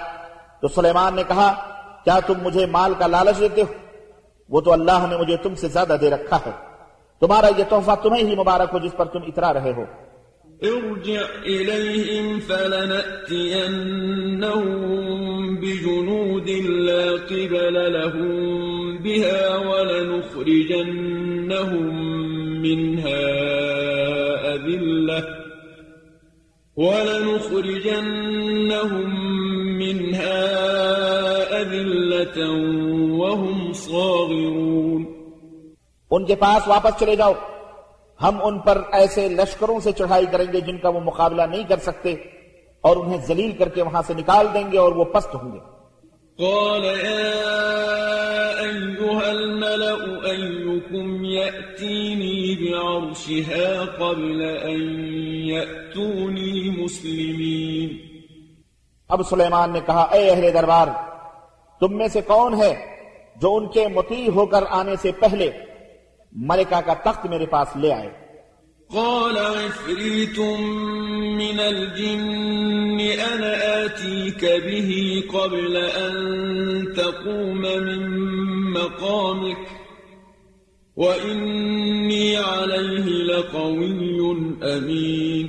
تو 0.60 0.68
سلیمان 0.68 1.14
نے 1.14 1.22
کہا 1.28 1.52
کیا 2.04 2.20
تم 2.26 2.34
مجھے 2.42 2.66
مال 2.66 2.94
کا 2.98 3.06
لالچ 3.06 3.40
دیتے 3.40 3.62
ہو؟ 3.62 3.72
وہ 4.48 4.60
تو 4.60 4.72
اللہ 4.72 5.06
نے 5.10 5.16
مجھے 5.16 5.36
تم 5.36 5.54
سے 5.54 5.68
زیادہ 5.68 5.96
دے 6.00 6.10
رکھا 6.10 6.38
ہے۔ 6.46 6.73
تمہارا 7.20 7.48
یہ 7.58 7.64
تحفہ 7.68 7.94
تمہیں 8.02 8.24
ہی 8.24 8.34
مبارک 8.36 8.68
ہو 8.74 8.78
جس 8.86 8.94
پر 8.96 9.06
تم 9.12 9.22
اترا 9.28 9.50
رہے 9.54 9.72
ہو 9.76 9.84
ارجع 10.62 11.22
إليهم 11.46 12.40
فلنأتينهم 12.40 13.80
بجنود 15.60 16.50
لا 16.88 17.12
قبل 17.12 17.92
لهم 17.92 18.98
بها 18.98 19.56
ولنخرجنهم 19.70 21.02
منها 22.62 23.26
أذلة 24.54 25.24
ولنخرجنهم 26.76 28.18
منها 29.78 30.42
أذلة 31.62 32.50
وهم 33.18 33.72
صاغرون. 33.72 35.23
ان 36.16 36.24
کے 36.24 36.34
پاس 36.34 36.68
واپس 36.68 37.00
چلے 37.00 37.16
جاؤ۔ 37.16 37.32
ہم 38.22 38.44
ان 38.44 38.58
پر 38.58 38.82
ایسے 38.92 39.28
لشکروں 39.28 39.80
سے 39.80 39.92
چڑھائی 39.92 40.26
کریں 40.26 40.52
گے 40.52 40.60
جن 40.60 40.78
کا 40.78 40.88
وہ 40.88 41.00
مقابلہ 41.00 41.42
نہیں 41.42 41.64
کر 41.68 41.76
سکتے 41.76 42.14
اور 42.80 42.96
انہیں 42.96 43.18
ذلیل 43.26 43.52
کر 43.52 43.68
کے 43.68 43.82
وہاں 43.82 44.02
سے 44.06 44.14
نکال 44.14 44.46
دیں 44.54 44.72
گے 44.72 44.78
اور 44.78 44.92
وہ 44.92 45.04
پست 45.04 45.34
ہوں 45.34 45.52
گے۔ 45.52 45.58
قال 46.38 46.84
يا 46.84 47.60
أيها 48.64 49.28
الملأ 49.30 49.96
أيكم 50.30 51.24
يأتيني 51.24 52.54
بعرشها 52.54 53.84
قبل 53.98 54.40
أن 54.62 54.80
يأتوني 55.44 56.82
مسلمين۔ 56.82 57.88
اب 59.08 59.20
سلیمان 59.30 59.72
نے 59.72 59.80
کہا 59.86 60.02
اے 60.02 60.30
اہل 60.30 60.54
دربار 60.54 60.88
تم 61.80 61.96
میں 61.96 62.08
سے 62.08 62.20
کون 62.20 62.62
ہے 62.62 62.96
جو 63.36 63.56
ان 63.56 63.68
کے 63.68 63.88
مطیع 63.88 64.30
ہو 64.30 64.46
کر 64.46 64.64
آنے 64.70 64.96
سے 65.02 65.12
پہلے 65.12 65.50
ملکہ 66.34 66.80
کا 66.86 66.94
تخت 66.94 67.26
میرے 67.26 67.46
پاس 67.46 67.76
لے 67.76 67.92
آئے۔ 67.92 68.24
قال 68.90 69.36
عفريت 69.38 70.38
من 71.36 71.60
الجن 71.60 73.00
أنا 73.00 73.52
آتيك 73.84 74.44
به 74.44 74.90
قبل 75.32 75.76
أن 75.76 76.14
تقوم 76.94 77.60
من 77.60 78.10
مقامك 78.72 79.62
وإني 80.96 82.36
عليه 82.36 83.06
لقوي 83.06 84.20
أمين 84.62 85.46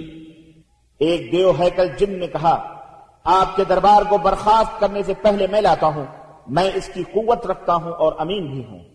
ایک 1.00 1.32
دیو 1.32 1.52
ہیکل 1.60 1.88
جن 2.00 2.20
نے 2.20 2.28
کہا 2.28 2.76
آپ 3.24 3.56
کے 3.56 3.64
دربار 3.64 4.02
کو 4.10 4.18
برخاست 4.18 4.80
کرنے 4.80 5.04
سے 5.04 5.14
پہلے 5.22 5.48
میں 5.48 5.62
لاتا 5.62 5.88
ہوں 5.88 6.06
میں 6.48 6.72
اس 6.76 6.90
کی 6.94 7.04
قوت 7.04 7.46
رکھتا 7.46 7.76
ہوں 7.76 7.92
اور 7.92 8.14
امین 8.18 8.52
بھی 8.52 8.66
ہوں۔ 8.66 8.95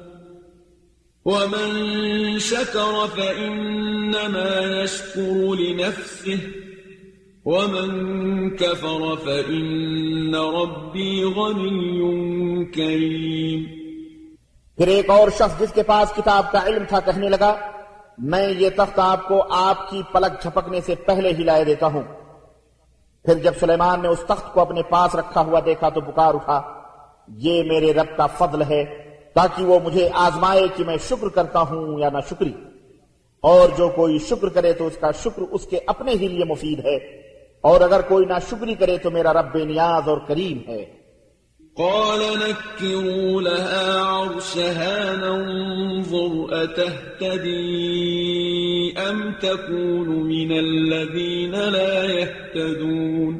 ومن 1.25 2.39
شكر 2.39 3.07
فإنما 3.15 4.83
يشكر 4.83 5.55
لنفسه 5.55 6.39
ومن 7.45 7.89
كفر 8.55 9.15
فإن 9.25 10.35
ربي 10.35 11.23
غني 11.23 12.65
كريم 12.65 13.65
پھر 14.77 14.87
ایک 14.87 15.09
اور 15.09 15.27
شخص 15.29 15.59
جس 15.59 15.73
کے 15.73 15.83
پاس 15.83 16.13
کتاب 16.15 16.51
کا 16.51 16.63
علم 16.65 16.83
تھا 16.89 16.99
کہنے 16.99 17.29
لگا، 17.29 17.55
میں 18.17 18.47
یہ 18.49 18.69
تخت 18.69 18.99
آپ 18.99 19.27
کو 19.27 19.43
آپ 19.49 19.89
کی 19.89 20.01
پلک 20.11 20.41
جھپکنے 20.41 20.81
سے 20.81 20.95
پہلے 20.95 21.33
ہی 21.33 21.43
لائے 21.43 21.63
دیتا 21.63 21.85
ہوں۔ 21.85 22.03
پھر 23.25 23.33
جب 23.33 23.51
سلیمان 23.59 24.01
نے 24.01 24.07
اس 24.07 24.23
تخت 24.27 24.53
کو 24.53 24.61
اپنے 24.61 24.83
پاس 24.83 25.15
رکھا 25.15 25.41
ہوا 25.41 25.59
دیکھا 25.65 25.89
تو 25.89 26.01
پکار 26.01 26.33
اٹھا، 26.33 26.61
یہ 27.27 27.63
میرے 27.63 27.93
رب 27.93 28.17
کا 28.17 28.25
فضل 28.25 28.61
ہے۔ 28.61 29.10
تاکہ 29.33 29.63
وہ 29.63 29.79
مجھے 29.83 30.09
آزمائے 30.13 30.67
کہ 30.75 30.83
میں 30.83 30.97
شکر 31.09 31.27
کرتا 31.27 31.61
ہوں 31.61 31.99
یا 31.99 32.09
نہ 32.09 32.17
شکری۔ 32.29 32.53
اور 33.41 33.69
جو 33.77 33.89
کوئی 33.89 34.19
شکر 34.19 34.49
کرے 34.49 34.73
تو 34.73 34.87
اس 34.87 34.97
کا 34.97 35.11
شکر 35.11 35.41
اس 35.51 35.65
کے 35.65 35.79
اپنے 35.87 36.11
ہی 36.11 36.27
لیے 36.27 36.43
مفید 36.43 36.79
ہے۔ 36.85 36.95
اور 37.61 37.81
اگر 37.81 38.01
کوئی 38.01 38.25
نہ 38.25 38.33
شکری 38.49 38.75
کرے 38.75 38.97
تو 38.97 39.11
میرا 39.11 39.33
رب 39.33 39.53
بے 39.53 39.65
نیاز 39.65 40.09
اور 40.09 40.17
کریم 40.27 40.69
ہے۔ 40.69 41.01
قال 41.77 42.19
نكروا 42.19 43.41
لها 43.41 44.21
عرشها 44.21 45.11
ننظر 45.15 46.53
أتهتدي 46.63 47.71
أم 49.09 49.31
تكون 49.39 50.09
من 50.09 50.51
الذين 50.51 51.51
لا 51.51 52.03
يهتدون۔ 52.03 53.39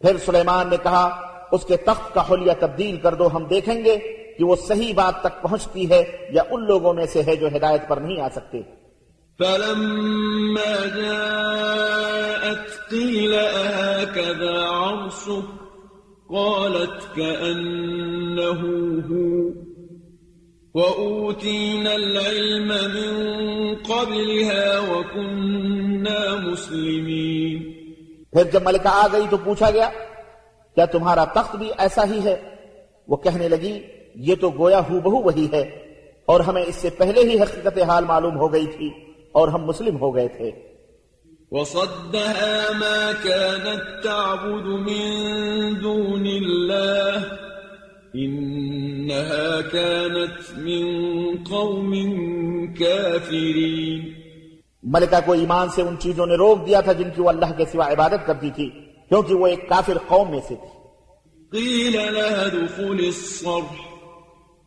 پھر 0.00 0.16
سلیمان 0.24 0.68
نے 0.70 0.76
کہا 0.82 1.20
اس 1.52 1.66
کے 1.66 1.76
تخت 1.76 2.14
کا 2.14 2.30
حلیہ 2.30 2.52
تبدیل 2.60 2.96
کر 2.96 3.14
دو 3.14 3.36
ہم 3.36 3.44
دیکھیں 3.44 3.84
گے۔ 3.84 4.23
کہ 4.38 4.44
وہ 4.44 4.56
صحیح 4.56 4.94
بات 4.94 5.20
تک 5.20 5.42
پہنچتی 5.42 5.90
ہے 5.90 6.26
یا 6.30 6.42
ان 6.50 6.66
لوگوں 6.66 6.94
میں 6.94 7.06
سے 7.06 7.22
ہے 7.22 7.36
جو 7.36 7.46
ہدایت 7.46 7.88
پر 7.88 7.96
نہیں 7.96 8.20
آ 8.20 8.28
سکتے۔ 8.28 8.62
فلما 9.38 10.86
جاءت 10.96 12.14
قيل 12.90 13.34
أهكذا 13.64 14.56
عرشك؟ 14.68 15.64
قالت 16.28 17.16
كأنه 17.16 18.60
هو 19.10 19.48
وأوتينا 20.74 21.90
العلم 21.90 22.68
من 22.68 23.74
قبلها 23.86 24.78
وكنا 24.88 26.34
مسلمين۔ 26.34 27.62
پھر 28.32 28.44
جب 28.52 28.62
ملکہ 28.64 28.88
آ 28.88 29.06
گئی 29.12 29.22
تو 29.30 29.36
پوچھا 29.36 29.70
گیا 29.70 29.88
کیا 30.74 30.84
تمہارا 30.84 31.24
تخت 31.24 31.56
بھی 31.56 31.70
ایسا 31.78 32.04
ہی 32.04 32.20
ہے؟ 32.24 32.56
وہ 33.08 33.16
کہنے 33.16 33.48
لگی 33.48 33.80
یہ 34.14 34.34
تو 34.40 34.50
گویا 34.58 34.78
ہو 34.78 35.00
بہو 35.00 35.16
وہی 35.16 35.48
ہے۔ 35.52 35.84
اور 36.26 36.40
ہمیں 36.40 36.62
اس 36.62 36.74
سے 36.74 36.90
پہلے 36.90 37.20
ہی 37.20 37.40
حقیقت 37.40 37.78
حال 37.78 38.04
معلوم 38.04 38.38
ہو 38.38 38.52
گئی 38.52 38.66
تھی 38.66 38.90
اور 39.32 39.48
ہم 39.48 39.64
مسلم 39.64 40.00
ہو 40.00 40.14
گئے 40.14 40.28
تھے۔ 40.28 40.50
وصدها 41.50 42.78
ما 42.78 43.10
كانت 43.22 44.02
تعبد 44.02 44.66
من 44.66 45.74
دون 45.82 46.26
الله 46.26 47.20
إنها 48.16 49.60
كانت 49.72 50.58
من 50.58 50.84
قوم 51.50 51.94
كافرين۔ 52.74 54.12
ملکہ 54.82 55.20
کو 55.24 55.32
ایمان 55.32 55.68
سے 55.68 55.82
ان 55.82 55.96
چیزوں 55.98 56.26
نے 56.26 56.34
روک 56.34 56.66
دیا 56.66 56.80
تھا 56.80 56.92
جن 56.92 57.10
کی 57.16 57.22
وہ 57.22 57.28
اللہ 57.28 57.52
کے 57.56 57.64
سوا 57.72 57.92
عبادت 57.92 58.26
کرتی 58.26 58.50
تھی 58.50 58.70
کیونکہ 59.08 59.34
وہ 59.34 59.46
ایک 59.46 59.68
کافر 59.68 59.98
قوم 60.06 60.30
میں 60.30 60.40
سے 60.48 60.54
تھی۔ 60.54 60.84
قيل 61.50 61.96
لها 61.96 62.48
دخل 62.48 63.04
الصرح۔ 63.06 63.93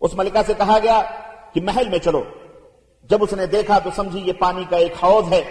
اس 0.00 0.14
ملکہ 0.14 0.38
سے 0.46 0.52
کہا 0.58 0.78
گیا 0.82 1.02
کہ 1.52 1.60
محل 1.60 1.88
میں 1.88 1.98
چلو۔ 1.98 2.24
جب 3.02 3.18
اس 3.20 3.32
نے 3.32 3.46
دیکھا 3.46 3.78
تو 3.78 3.90
سمجھی 3.96 4.20
یہ 4.20 4.32
پانی 4.32 4.64
کا 4.70 4.76
ایک 4.76 4.92
حوض 5.02 5.32
ہے۔ 5.32 5.42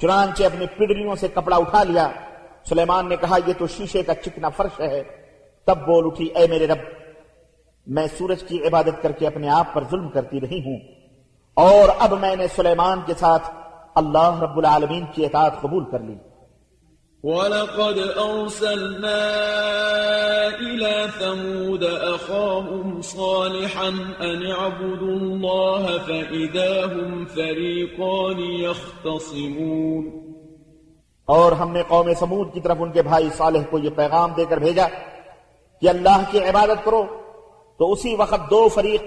چنانچہ 0.00 0.44
اپنی 0.44 0.66
پڈریوں 0.66 1.14
سے 1.14 1.28
کپڑا 1.28 1.56
اٹھا 1.56 1.82
لیا۔ 1.82 2.08
سلیمان 2.64 3.08
نے 3.08 3.16
کہا، 3.16 3.36
یہ 3.46 3.52
تو 3.58 3.66
شیشے 3.66 4.02
کا 4.02 4.14
چکنا 4.14 4.48
فرش 4.48 4.80
ہے۔ 4.80 5.02
تب 5.66 5.78
بول 5.78 6.06
اٹھی، 6.06 6.26
اے 6.26 6.46
میرے 6.46 6.66
رب، 6.66 6.78
میں 7.86 8.06
سورج 8.18 8.44
کی 8.44 8.66
عبادت 8.66 9.02
کر 9.02 9.12
کے 9.12 9.26
اپنے 9.26 9.48
آپ 9.48 9.74
پر 9.74 9.84
ظلم 9.90 10.08
کرتی 10.08 10.40
رہی 10.40 10.60
ہوں۔ 10.60 10.78
اور 11.54 11.88
اب 11.98 12.12
میں 12.12 12.36
نے 12.36 12.46
سلیمان 12.56 13.00
کے 13.06 13.14
ساتھ 13.18 13.50
اللہ 13.94 14.38
رب 14.42 14.58
العالمین 14.58 15.04
کی 15.14 15.26
اطاعت 15.26 15.60
قبول 15.60 15.84
کر 15.90 15.98
لی۔ 15.98 16.14
ولقد 17.24 17.98
أرسلنا 18.16 19.22
إلى 20.60 21.06
ثمود 21.18 21.84
أخاهم 21.84 23.00
صالحا 23.00 23.88
أن 24.20 24.46
اعبدوا 24.46 25.16
الله 25.16 25.86
فإذا 26.06 26.84
هم 26.84 27.24
فريقان 27.34 28.40
يختصمون. 28.40 30.10
اور 31.26 31.52
ہم 31.52 31.72
نے 31.72 31.82
قوم 31.88 32.14
سمود 32.14 32.52
کی 32.52 32.60
طرف 32.60 32.76
ان 32.80 32.92
کے 32.92 33.02
بھائی 33.02 33.28
صالح 33.36 33.58
کو 33.70 33.78
یہ 33.78 33.90
پیغام 33.90 34.32
دے 34.36 34.44
کر 34.44 34.56
بھیجا 34.56 34.86
کہ 35.80 35.88
اللہ 35.88 36.22
کی 36.30 36.38
عبادت 36.38 36.84
کرو 36.84 37.04
تو 37.78 37.92
اسی 37.92 38.14
وقت 38.14 38.50
دو 38.50 38.68
فریق 38.68 39.02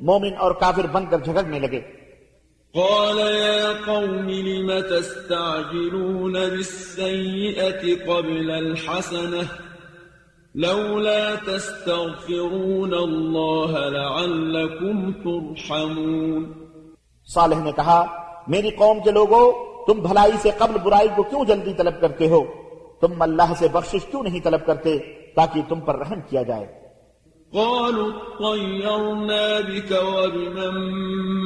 مومن 0.00 0.36
اور 0.38 0.52
کافر 0.52 0.86
بن 0.92 1.06
کر 1.06 1.18
جھگڑنے 1.18 1.58
لگے۔ 1.58 2.03
قال 2.74 3.18
يا 3.18 3.72
قوم 3.86 4.30
لم 4.30 4.80
تستعجلون 4.80 6.32
بالسيئة 6.32 7.82
قبل 8.06 8.50
الحسنة 8.50 9.48
لولا 10.54 11.34
تستغفرون 11.34 12.94
الله 12.94 13.88
لعلكم 13.88 15.12
ترحمون 15.24 16.52
صالح 17.28 17.62
نے 17.64 17.72
کہا 17.72 18.00
میری 18.48 18.70
قوم 18.70 19.00
کے 19.04 19.10
لوگوں 19.10 19.44
تم 19.86 20.00
بھلائی 20.00 20.32
سے 20.42 20.50
قبل 20.58 20.78
برائی 20.84 21.08
کو 21.16 21.22
کیوں 21.22 21.44
جلدی 21.44 21.74
طلب 21.74 22.00
کرتے 22.00 22.28
ہو؟ 22.28 22.44
تم 23.00 23.22
اللہ 23.22 23.52
سے 23.58 23.68
بخشش 23.68 24.04
کیوں 24.10 24.22
نہیں 24.22 24.40
طلب 24.44 24.66
کرتے 24.66 24.98
تاکہ 25.36 25.62
تم 25.68 25.80
پر 25.80 25.98
رحم 25.98 26.20
کیا 26.30 26.42
جائے؟ 26.42 26.66
قالوا 27.52 28.12
اطيرنا 28.40 29.60
بك 29.60 29.90
وبمن 30.04 30.76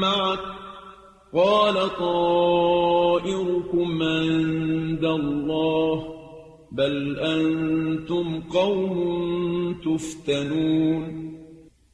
معك 0.01 0.58
قال 1.33 1.75
طائركم 1.99 4.03
عند 4.03 5.05
الله 5.05 6.03
بل 6.73 7.27
أنتم 7.27 8.41
قوم 8.53 9.75
تفتنون. 9.75 11.35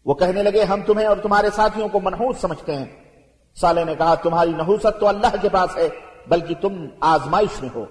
وہ 0.04 0.14
کہنے 0.14 0.42
لگے 0.42 0.62
ہم 0.62 0.80
تمہیں 0.86 1.06
اور 1.06 1.16
تمہارے 1.16 1.50
ساتھیوں 1.50 1.88
کو 1.88 2.00
منحوس 2.00 2.38
سمجھتے 2.38 2.74
ہیں۔ 2.74 2.86
صالح 3.56 3.84
نے 3.84 3.94
کہا 3.98 4.14
تمہاری 4.14 4.50
نحوست 4.50 5.00
تو 5.00 5.08
اللہ 5.08 5.36
کے 5.42 5.48
پاس 5.48 5.76
ہے 5.76 5.88
بلکہ 6.28 6.54
تم 6.60 6.86
آزمائش 7.00 7.62
میں 7.62 7.70
ہو۔ 7.74 7.84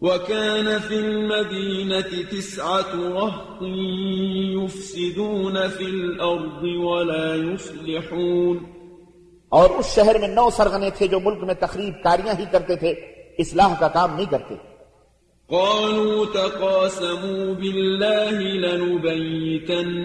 وكان 0.00 0.68
في 0.88 0.96
المدينة 0.96 2.30
تسعة 2.30 3.00
رهط 3.00 3.62
يفسدون 4.62 5.56
في 5.78 5.84
الأرض 5.84 6.62
ولا 6.62 7.34
يصلحون. 7.34 8.81
اور 9.52 9.70
اس 9.78 9.94
شہر 9.94 10.18
میں 10.18 10.28
نو 10.28 10.48
سرغنے 10.56 10.90
تھے 10.98 11.06
جو 11.06 11.18
ملک 11.20 11.40
میں 11.44 11.54
تخریب 11.60 12.02
کاریاں 12.02 12.34
ہی 12.38 12.44
کرتے 12.52 12.76
تھے 12.76 12.90
اصلاح 13.38 13.74
کا 13.80 13.88
کام 13.88 14.14
نہیں 14.16 14.30
کرتے 14.30 14.54
قالوا 15.50 16.26
تقاسموا 16.26 17.54
بالله 17.54 18.36
لنبيتنه 18.64 19.96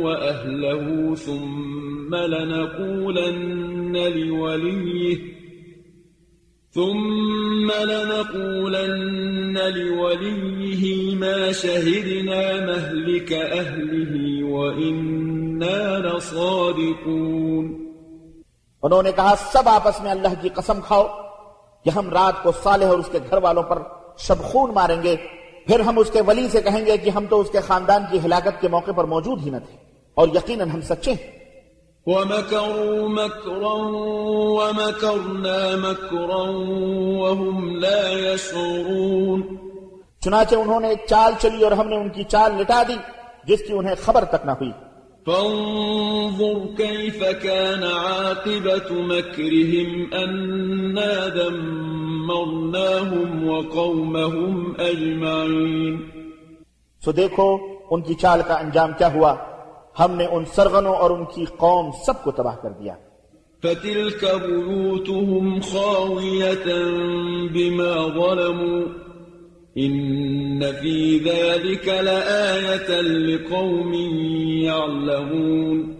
وأهله 0.00 1.14
ثم 1.14 2.14
لنقولن 2.14 3.96
لوليه 3.96 5.18
ثم 6.74 7.72
لنقولن 7.84 9.58
لوليه 9.70 11.14
ما 11.16 11.52
شهدنا 11.52 12.66
مهلك 12.66 13.32
أهله 13.32 14.44
وإنا 14.44 15.98
لصادقون 15.98 17.85
انہوں 18.82 19.02
نے 19.02 19.12
کہا 19.12 19.34
سب 19.52 19.68
آپس 19.68 20.00
میں 20.00 20.10
اللہ 20.10 20.28
کی 20.40 20.48
قسم 20.48 20.80
کھاؤ 20.80 21.04
کہ 21.84 21.90
ہم 21.90 22.10
رات 22.10 22.42
کو 22.42 22.52
صالح 22.62 22.86
اور 22.86 22.98
اس 22.98 23.08
کے 23.12 23.18
گھر 23.30 23.42
والوں 23.42 23.62
پر 23.62 23.82
شب 24.18 24.38
خون 24.38 24.74
ماریں 24.74 25.02
گے 25.02 25.16
پھر 25.66 25.80
ہم 25.80 25.98
اس 25.98 26.10
کے 26.10 26.20
ولی 26.20 26.48
سے 26.48 26.62
کہیں 26.62 26.86
گے 26.86 26.96
کہ 26.96 27.10
ہم 27.10 27.26
تو 27.30 27.40
اس 27.40 27.50
کے 27.50 27.60
خاندان 27.60 28.04
کی 28.10 28.18
ہلاکت 28.24 28.60
کے 28.60 28.68
موقع 28.68 28.90
پر 28.96 29.04
موجود 29.04 29.42
ہی 29.44 29.50
نہ 29.50 29.56
تھے۔ 29.56 29.76
اور 30.14 30.28
یقیناً 30.28 30.70
ہم 30.70 30.80
سچے 30.80 31.10
ہیں۔ 31.12 31.38
ومكروا 32.06 33.08
مكرا 33.08 33.72
ومكرنا 34.52 35.76
مكرا 35.76 36.40
وهم 37.22 37.70
لا 37.70 38.10
يشعرون۔ 38.10 39.56
چنانچہ 40.20 40.54
انہوں 40.54 40.80
نے 40.80 40.88
ایک 40.88 41.04
چال 41.08 41.32
چلی 41.38 41.64
اور 41.64 41.72
ہم 41.72 41.88
نے 41.88 41.96
ان 41.96 42.08
کی 42.08 42.24
چال 42.24 42.54
لٹا 42.54 42.82
دی 42.88 42.96
جس 43.44 43.58
کی 43.68 43.72
انہیں 43.72 43.94
خبر 44.04 44.24
تک 44.24 44.46
نہ 44.46 44.50
ہوئی۔ 44.50 44.72
فانظر 45.26 46.66
كيف 46.76 47.22
كان 47.22 47.82
عاقبة 47.82 49.02
مكرهم 49.06 50.04
أنا 50.12 51.28
دمرناهم 51.34 52.68
وقومهم 53.48 54.72
أجمعين. 54.78 55.96
سو 57.04 57.12
دیکھو 57.12 57.58
ان 57.90 58.02
کی 58.02 58.14
چال 58.14 58.40
کا 58.48 58.54
انجام 58.54 58.90
کیا 58.98 59.14
ہوا؟ 59.14 59.34
ہم 60.00 60.12
نے 60.12 60.26
ان 60.26 60.44
سرغنوں 60.44 60.94
اور 60.94 61.10
ان 61.10 61.24
کی 61.24 61.44
قوم 61.44 61.90
سب 62.06 62.22
کو 62.24 62.30
تباہ 62.30 62.56
کر 62.56 62.70
دیا۔ 62.70 62.94
فتلك 63.62 64.24
بيوتهم 64.46 65.60
خاوية 65.60 66.72
بما 67.52 68.08
ظلموا. 68.08 69.05
إن 69.80 70.60
في 70.82 71.18
ذلك 71.18 71.88
لآية 71.88 73.00
لقوم 73.00 73.94
يعلمون 74.64 75.94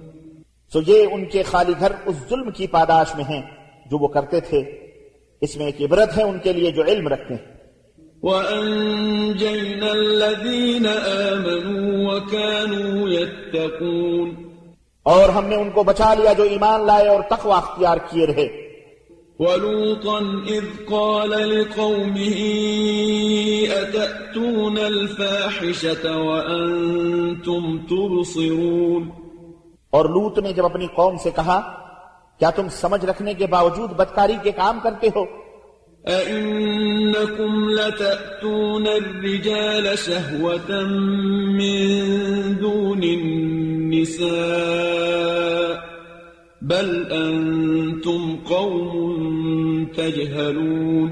سو 0.72 0.80
یہ 0.86 1.06
ان 1.12 1.24
کے 1.24 1.42
خالی 1.42 1.72
گھر 1.80 1.92
اس 2.06 2.14
ظلم 2.30 2.50
کی 2.50 2.66
پاداش 2.66 3.14
میں 3.14 3.24
ہیں 3.24 3.42
جو 3.90 3.98
وہ 3.98 4.08
کرتے 4.08 4.40
تھے۔ 4.40 4.58
اس 5.40 5.56
میں 5.56 5.66
ایک 5.66 5.82
عبرت 5.82 6.18
ہے 6.18 6.22
ان 6.22 6.38
کے 6.38 6.52
لیے 6.52 6.70
جو 6.70 6.82
علم 6.84 7.08
رکھتے 7.08 7.34
ہیں۔ 7.34 7.56
وأنجينا 8.22 9.90
الذين 9.90 10.86
آمنوا 10.86 12.14
وكانوا 12.14 13.08
يتقون 13.08 14.30
اور 15.02 15.28
ہم 15.28 15.46
نے 15.46 15.56
ان 15.56 15.70
کو 15.70 15.82
بچا 15.82 16.14
لیا 16.14 16.32
جو 16.32 16.42
ایمان 16.42 16.86
لائے 16.86 17.08
اور 17.08 17.22
تقوی 17.30 17.52
اختیار 17.52 17.96
کیے 18.10 18.26
رہے۔ 18.26 18.65
ولوطا 19.38 20.18
إذ 20.48 20.64
قال 20.90 21.30
لقومه 21.30 22.38
أتأتون 23.68 24.78
الفاحشة 24.78 26.04
وأنتم 26.18 27.78
تبصرون؟ 27.90 29.10
اور 29.90 30.04
لوت 30.04 30.38
نے 30.38 30.52
جب 30.52 30.64
اپنی 30.64 30.86
قوم 30.96 31.16
سے 31.22 31.30
کہا 31.36 31.58
کیا 32.38 32.50
تم 32.50 32.68
سمجھ 32.68 33.04
رکھنے 33.04 33.34
کے 33.34 33.46
باوجود 33.46 33.90
بدکاری 33.96 34.36
کے 34.42 34.52
کام 34.52 34.80
کرتے 34.82 35.08
ہو؟ 35.16 35.24
أئنكم 36.08 37.70
لتأتون 37.70 38.86
الرجال 38.86 39.98
شهوة 39.98 40.84
من 41.60 41.84
دون 42.60 43.02
النساء 43.02 44.26
بل 46.66 47.12
أنتم 47.12 48.22
قوم 48.44 49.86
تجهلون 49.96 51.10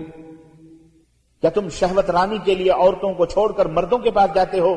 کیا 1.43 1.51
تم 1.51 1.69
شہوت 1.71 2.11
رانی 2.11 2.39
کے 2.45 2.55
لیے 2.55 2.71
عورتوں 2.73 3.13
کو 3.15 3.27
چھوڑ 3.27 3.51
کر 3.53 3.67
مردوں 3.77 3.99
کے 3.99 4.11
پاس 4.11 4.35
جاتے 4.35 4.61
ہو 4.61 4.75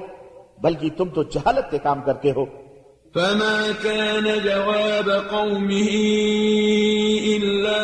بلکہ 0.61 0.89
تم 0.97 1.09
تو 1.15 1.23
جہالت 1.35 1.71
کے 1.71 1.77
کام 1.83 2.01
کرتے 2.05 2.31
ہو 2.31 2.45
فما 3.15 3.55
كان 3.83 4.25
جواب 4.43 5.09
قومه 5.29 5.91
إلا 7.27 7.81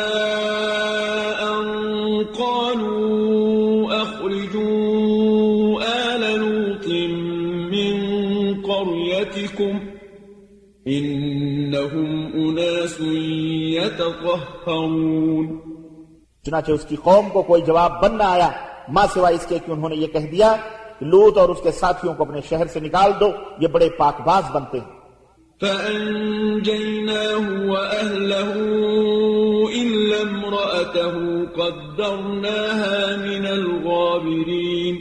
أناس 12.84 13.00
يتطهرون 13.80 15.58
چنانچہ 16.46 16.72
اس 16.72 16.84
کی 16.88 16.96
قوم 16.96 17.28
کو 17.28 17.42
کوئی 17.42 17.62
جواب 17.62 18.02
بن 18.02 18.18
نہ 18.18 18.22
آیا۔ 18.22 18.50
ماں 18.88 19.06
سوائے 19.14 19.34
اس 19.34 19.46
کے 19.46 19.58
کہ 19.66 19.70
انہوں 19.70 19.88
نے 19.88 19.96
یہ 19.96 20.06
کہہ 20.06 20.18
دیا 20.18 20.56
کہ 20.98 21.04
لوت 21.04 21.38
اور 21.38 21.48
اس 21.48 21.60
کے 21.62 21.70
ساتھیوں 21.70 22.14
کو 22.14 22.22
اپنے 22.22 22.40
شہر 22.48 22.66
سے 22.66 22.80
نکال 22.80 23.12
دو 23.20 23.30
یہ 23.58 23.68
بڑے 23.68 23.88
پاک 23.90 24.20
باز 24.20 24.50
بنتے 24.50 24.78
ہیں۔ 24.78 24.94
فأنجيناه 25.60 27.42
وأهله 27.70 28.52
إلا 29.72 30.16
امرأته 30.30 31.20
قدرناها 31.54 33.06
من 33.16 33.46
الغابرين۔ 33.46 34.96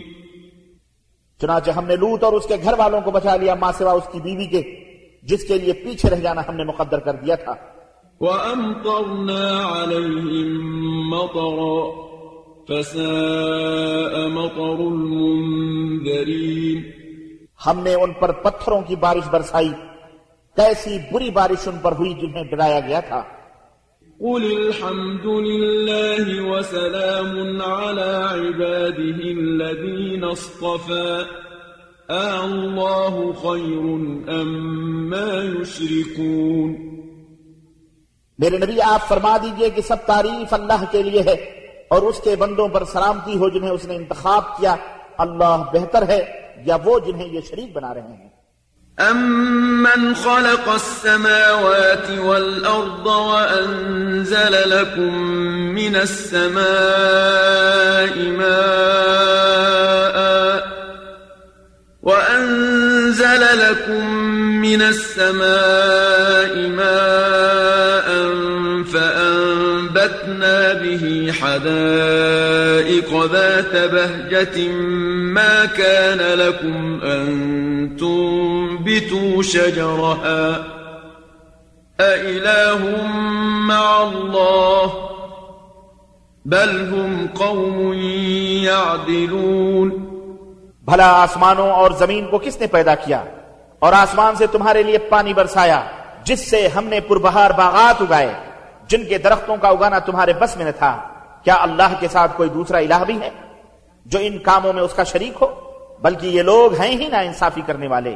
چنانچہ 1.42 1.72
ہم 1.72 1.86
نے 1.86 1.96
لوت 1.96 2.24
اور 2.24 2.34
اس 2.34 2.46
کے 2.48 2.56
گھر 2.64 2.74
والوں 2.78 3.02
کو 3.02 3.12
بچا 3.12 3.36
لیا 3.36 3.56
ماں 3.56 3.72
سوا 3.78 3.92
اس 3.92 4.08
کی 4.12 4.20
بیوی 4.20 4.46
کے۔ 4.46 4.93
جس 5.24 5.48
کے 5.48 5.58
لیے 5.58 5.74
پیچھے 5.74 6.10
رہ 6.10 6.16
جانا 6.16 6.42
ہم 6.48 6.56
نے 6.56 6.64
مقدر 6.64 7.00
کر 7.00 7.14
دیا 7.14 7.36
تھا۔ 7.36 7.56
وأمطرنا 8.20 9.84
عليهم 9.84 11.10
مطرا 11.10 12.04
فساء 12.68 14.28
مطر 14.28 14.60
المنذرين۔ 14.60 16.84
ہم 17.66 17.80
نے 17.80 17.94
ان 17.94 18.14
پر 18.14 18.32
پتھروں 18.32 18.82
کی 18.82 18.96
بارش 18.96 19.30
برسائی۔ 19.30 19.72
کیسی 20.56 20.98
بری 21.12 21.30
بارش 21.30 21.68
ان 21.68 21.76
پر 21.82 21.92
ہوئی 21.92 22.14
جنہیں 22.14 22.44
ڈرایا 22.44 22.80
گیا 22.80 23.00
تھا۔ 23.00 23.24
قل 24.20 24.36
الحمد 24.36 25.26
لله 25.26 26.52
وسلام 26.52 27.72
على 27.72 28.48
عباده 28.48 29.38
الذين 29.38 30.24
اصطفى۔ 30.24 31.24
الله 32.10 33.34
خير 33.42 33.98
أم 34.34 35.10
ما 35.10 35.44
يشركون. 35.44 36.94
میرے 38.40 38.58
نبی 38.58 38.82
آپ 38.82 39.08
فرما 39.08 39.38
دیجیے 39.38 39.70
کہ 39.70 39.82
سب 39.82 39.96
تعریف 40.06 40.54
اللہ 40.54 40.84
کے 40.92 41.04
لیے 41.04 41.22
ہے 41.22 41.36
اور 41.90 42.02
اس 42.02 42.22
کے 42.24 42.36
بندوں 42.36 42.68
پر 42.68 42.84
سلامتی 42.84 43.38
ہو 43.38 43.50
جنہیں 43.50 43.70
اس 43.70 43.86
نے 43.86 43.96
انتخاب 43.96 44.58
کیا 44.58 44.76
اللہ 45.18 45.64
بہتر 45.74 46.08
ہے 46.08 46.26
یا 46.66 46.78
وہ 46.84 47.00
جنہیں 47.00 47.28
یہ 47.28 47.40
شریک 47.50 47.74
بنا 47.74 47.94
رہے 47.94 48.02
ہیں۔ 48.02 48.30
أَمَّنْ 49.12 50.24
خَلَقَ 50.24 50.72
السَّمَاوَاتِ 50.72 52.18
وَالْأَرْضَ 52.18 53.10
وَأَنزَلَ 53.10 54.68
لَكُم 54.68 55.34
مِّنَ 55.74 55.98
السَّمَاءِ 55.98 58.28
مَاءً 58.28 60.03
وَأَنزَلَ 63.34 63.72
لَكُم 63.72 64.10
مِّنَ 64.62 64.82
السَّمَاءِ 64.82 66.68
مَاءً 66.68 68.08
فَأَنبَتْنَا 68.84 70.74
بِهِ 70.74 71.32
حَدَائِقَ 71.42 73.26
ذَاتَ 73.32 73.92
بَهْجَةٍ 73.92 74.68
ما 75.34 75.66
كان 75.66 76.40
لكم 76.40 77.02
أن 77.04 77.98
تنبتوا 78.00 79.44
شجرها 79.44 80.66
أإله 82.00 83.08
مع 83.68 84.04
الله 84.04 84.94
بل 86.46 86.90
هم 86.94 87.28
قوم 87.28 87.94
يعدلون 88.64 90.13
بھلا 90.86 91.22
آسمانوں 91.22 91.70
اور 91.70 91.92
زمین 91.92 92.28
کو 92.28 92.38
کس 92.38 92.62
نے 92.62 92.68
پیدا 92.68 92.96
کیا؟ 92.96 93.24
اور 93.80 93.94
آسمان 93.94 94.36
سے 94.36 94.48
تمہارے 94.48 94.84
لیے 94.84 94.98
پانی 94.98 95.34
برسایا، 95.34 95.82
جس 96.24 96.50
سے 96.50 96.68
ہم 96.68 96.86
نے 96.86 97.00
پربہار 97.00 97.52
باغات 97.52 98.02
اگائے، 98.02 98.34
جن 98.88 99.06
کے 99.06 99.18
درختوں 99.18 99.58
کا 99.58 99.68
اگانا 99.68 100.00
تمہارے 100.00 100.34
بس 100.34 100.58
میں 100.58 100.66
نہ 100.66 100.72
تھا۔ 100.78 101.02
کیا 101.44 101.56
اللہ 101.60 101.94
کے 102.00 102.08
ساتھ 102.08 102.32
کوئی 102.38 102.50
دوسرا 102.50 102.78
الہ 102.78 103.04
بھی 103.06 103.20
ہے؟ 103.22 103.30
جو 104.06 104.20
ان 104.22 104.38
کاموں 104.38 104.74
میں 104.74 104.84
اس 104.84 104.94
کا 104.94 105.04
شریک 105.04 105.34
ہو، 105.42 105.72
بلکہ 106.02 106.28
یہ 106.28 106.42
لوگ 106.42 106.74
ہیں 106.74 106.98
ہی 106.98 107.08
نا 107.08 107.20
انصافی 107.20 107.62
کرنے 107.66 107.88
والے۔ 107.88 108.16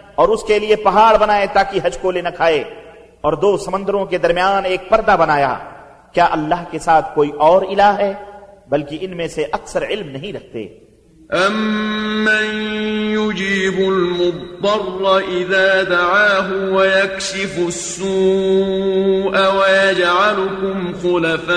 اور 0.15 0.29
اس 0.29 0.43
کے 0.43 0.59
لیے 0.59 0.75
پہاڑ 0.75 1.17
بنائے 1.17 1.47
تاکہ 1.53 1.79
حج 1.83 1.97
کو 1.97 2.11
لے 2.11 2.21
نہ 2.21 2.29
کھائے۔ 2.35 2.63
اور 3.21 3.33
دو 3.33 3.57
سمندروں 3.57 4.05
کے 4.05 4.17
درمیان 4.17 4.65
ایک 4.65 4.89
پردہ 4.89 5.15
بنایا۔ 5.19 5.57
کیا 6.11 6.27
اللہ 6.31 6.63
کے 6.71 6.79
ساتھ 6.79 7.15
کوئی 7.15 7.31
اور 7.39 7.61
الہ 7.61 7.95
ہے؟ 7.97 8.13
بلکہ 8.69 8.97
ان 9.01 9.17
میں 9.17 9.27
سے 9.27 9.45
اکثر 9.51 9.85
علم 9.85 10.09
نہیں 10.09 10.33
رکھتے۔ 10.33 10.91
أَمَّن 11.47 12.55
يُجِيبُ 13.11 13.93
الْمُضْطَرَّ 13.93 15.21
إِذَا 15.21 15.81
دَعَاهُ 15.89 16.71
وَيَكْشِفُ 16.71 17.65
السُّوءَ 17.65 19.37
وَيَجْعَلُكُمْ 19.55 21.01
خُلَفَاءَ 21.01 21.55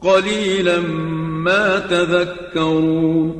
قلیلا 0.00 0.72
ما 1.20 1.78
تذکرون 1.88 3.30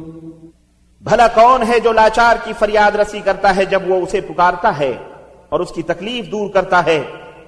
بھلا 1.02 1.28
کون 1.28 1.62
ہے 1.68 1.80
جو 1.80 1.92
لاچار 1.92 2.36
کی 2.44 2.52
فریاد 2.58 2.96
رسی 2.96 3.20
کرتا 3.20 3.56
ہے 3.56 3.64
جب 3.64 3.82
وہ 3.86 4.02
اسے 4.02 4.20
پکارتا 4.20 4.78
ہے 4.78 4.96
اور 5.48 5.60
اس 5.60 5.72
کی 5.72 5.82
تکلیف 5.82 6.30
دور 6.30 6.50
کرتا 6.50 6.86
ہے؟ 6.86 7.02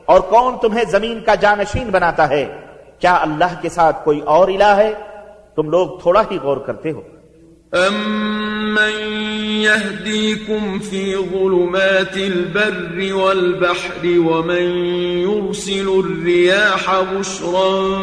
اور 0.05 0.21
کون 0.21 0.55
تمہیں 0.63 0.85
زمین 0.85 1.21
کا 1.21 1.35
جانشین 1.35 1.91
بناتا 1.91 2.29
ہے؟ 2.29 2.61
کیا 2.99 3.15
اللہ 3.15 3.61
کے 3.61 3.69
ساتھ 3.69 4.05
کوئی 4.05 4.21
اور 4.21 4.49
الہ 4.49 4.73
ہے؟ 4.77 4.95
تم 5.55 5.71
لوگ 5.71 5.99
تھوڑا 5.99 6.23
ہی 6.31 6.39
غور 6.43 6.57
کرتے 6.57 6.93
ہو۔ 6.93 7.01
أَمَّن 7.75 8.93
يَهْدِيكُمْ 9.63 10.79
فِي 10.79 11.17
ظُلُمَاتِ 11.17 12.17
الْبَرِّ 12.17 13.15
وَالْبَحْرِ 13.15 14.05
وَمَن 14.05 14.63
يُرْسِلُ 15.23 15.89
الرِّيَاحَ 15.89 17.01
بُشْرًا 17.01 17.97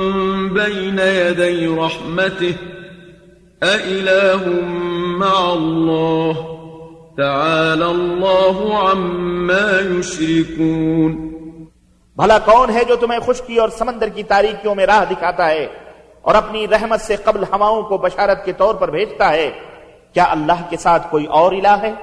بَيْنَ 0.47 0.99
يَدَيْ 0.99 1.67
رَحْمَتِهِ 1.67 2.55
أَإِلَٰهٌ 3.63 4.49
مَّعَ 5.19 5.53
اللَّهِ 5.53 6.55
تعالى 7.17 7.85
الله 7.85 8.77
عما 8.89 9.99
يشركون 9.99 11.31
بھلا 12.15 12.37
کون 12.39 12.69
ہے 12.69 12.83
جو 12.83 12.95
تمہیں 12.95 13.19
خشکی 13.19 13.57
اور 13.57 13.69
سمندر 13.69 14.09
کی 14.09 14.23
تاریکیوں 14.23 14.75
میں 14.75 14.85
راہ 14.85 15.05
دکھاتا 15.09 15.47
ہے؟ 15.47 15.84
اور 16.25 16.35
اپنی 16.35 16.67
رحمت 16.67 17.01
سے 17.01 17.15
قبل 17.15 17.43
ہواؤں 17.43 17.83
کو 17.83 17.97
بشارت 17.97 18.45
کے 18.45 18.53
طور 18.53 18.75
پر 18.75 18.91
بھیجتا 18.91 19.31
ہے۔ 19.31 19.51
کیا 20.13 20.23
اللہ 20.23 20.69
کے 20.69 20.77
ساتھ 20.77 21.11
کوئی 21.11 21.25
اور 21.25 21.51
الہ 21.51 21.67
ہے؟ 21.67 21.93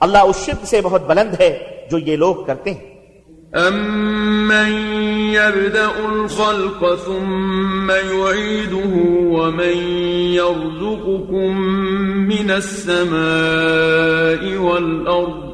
اللہ 0.00 0.18
اس 0.18 0.46
شرک 0.46 0.66
سے 0.66 0.80
بہت 0.80 1.06
بلند 1.06 1.40
ہے 1.40 1.58
جو 1.90 1.98
یہ 1.98 2.16
لوگ 2.16 2.34
کرتے 2.34 2.70
ہیں۔ 2.70 2.92
أَمَّن 3.68 4.72
يَبْدَأُ 5.34 6.12
الْخَلْقَ 6.12 6.86
ثُمَّ 7.04 7.92
يُعِيدُهُ 7.92 9.38
وَمَن 9.38 9.76
يَرْزُقُكُم 10.34 11.76
مِّنَ 12.26 12.52
السَّمَاءِ 12.52 14.56
وَالْأَرْضِ 14.56 15.52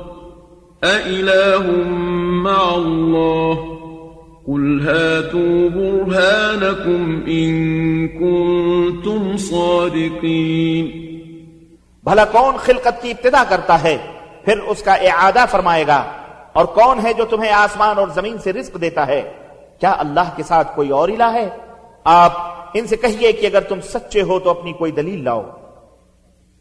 أَإِلَٰهٌ 0.85 1.69
مَّعَ 2.43 2.77
اللَّهِ 2.77 3.78
قل 4.49 4.89
هاتوا 4.89 5.69
برهانكم 5.69 7.25
إن 7.27 8.09
كنتم 8.09 9.37
صادقين 9.37 10.87
بھلا 12.05 12.25
کون 12.25 12.57
خلقت 12.57 13.03
کی 13.03 13.11
ابتدا 13.11 13.45
کرتا 13.49 13.83
ہے؟ 13.83 13.99
پھر 14.45 14.59
اس 14.59 14.83
کا 14.83 14.93
اعادہ 14.93 15.45
فرمائے 15.51 15.87
گا۔ 15.87 16.05
اور 16.53 16.65
کون 16.65 16.99
ہے 17.03 17.13
جو 17.13 17.25
تمہیں 17.25 17.53
آسمان 17.53 17.99
اور 17.99 18.09
زمین 18.09 18.39
سے 18.39 18.53
رزق 18.53 18.81
دیتا 18.81 19.07
ہے؟ 19.07 19.33
کیا 19.81 19.95
اللہ 19.99 20.31
کے 20.37 20.43
ساتھ 20.43 20.77
کوئی 20.77 20.89
اور 20.89 21.09
الہ 21.09 21.33
ہے؟ 21.33 21.49
آپ 22.05 22.33
ان 22.75 22.87
سے 22.87 22.97
کہیے 22.97 23.33
کہ 23.33 23.47
اگر 23.47 23.61
تم 23.61 23.81
سچے 23.81 24.23
ہو 24.23 24.39
تو 24.39 24.51
اپنی 24.51 24.73
کوئی 24.73 24.93
دلیل 24.93 25.25
لاؤ۔ 25.25 25.58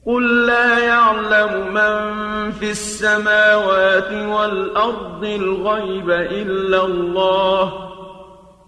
قل 0.07 0.45
لا 0.45 0.79
يعلم 0.79 1.73
من 1.73 2.51
في 2.51 2.71
السماوات 2.71 4.11
والأرض 4.11 5.23
الغيب 5.23 6.09
إلا 6.11 6.85
الله 6.85 7.73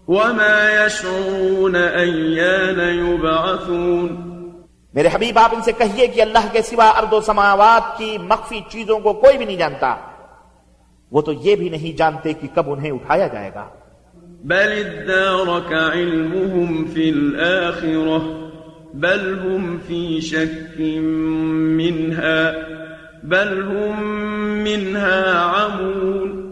وما 0.08 0.84
يشعرون 0.86 1.76
أيان 1.76 2.80
يبعثون 2.98 4.26
میرے 4.94 5.08
حبیب 5.08 5.38
آپ 5.38 5.54
ان 5.54 5.62
سے 5.62 5.72
کہیے 5.72 6.06
کہ 6.06 6.22
اللہ 6.22 6.52
کے 6.52 6.62
سوا 6.62 6.88
ارض 6.98 7.12
و 7.12 7.20
سماوات 7.22 7.96
کی 7.98 8.16
مخفی 8.20 8.60
چیزوں 8.70 8.98
کو 9.00 9.12
کوئی 9.20 9.36
بھی 9.36 9.44
نہیں 9.44 9.56
جانتا 9.56 9.94
وہ 11.12 11.22
تو 11.22 11.32
یہ 11.44 11.56
بھی 11.56 11.68
نہیں 11.68 11.96
جانتے 11.98 12.32
کہ 12.40 12.48
کب 12.54 12.70
انہیں 12.72 12.90
اٹھایا 12.90 13.26
جائے 13.28 13.50
گا 13.54 13.66
بل 14.44 14.72
ادارك 14.74 15.72
علمهم 15.72 16.84
في 16.86 17.10
الآخرة 17.10 18.49
بل 18.94 19.38
هم 19.46 19.78
في 19.86 20.20
شك 20.20 20.80
منها 21.80 22.50
بل 23.22 23.62
هم 23.62 24.02
منها 24.64 25.32
عمون۔ 25.54 26.50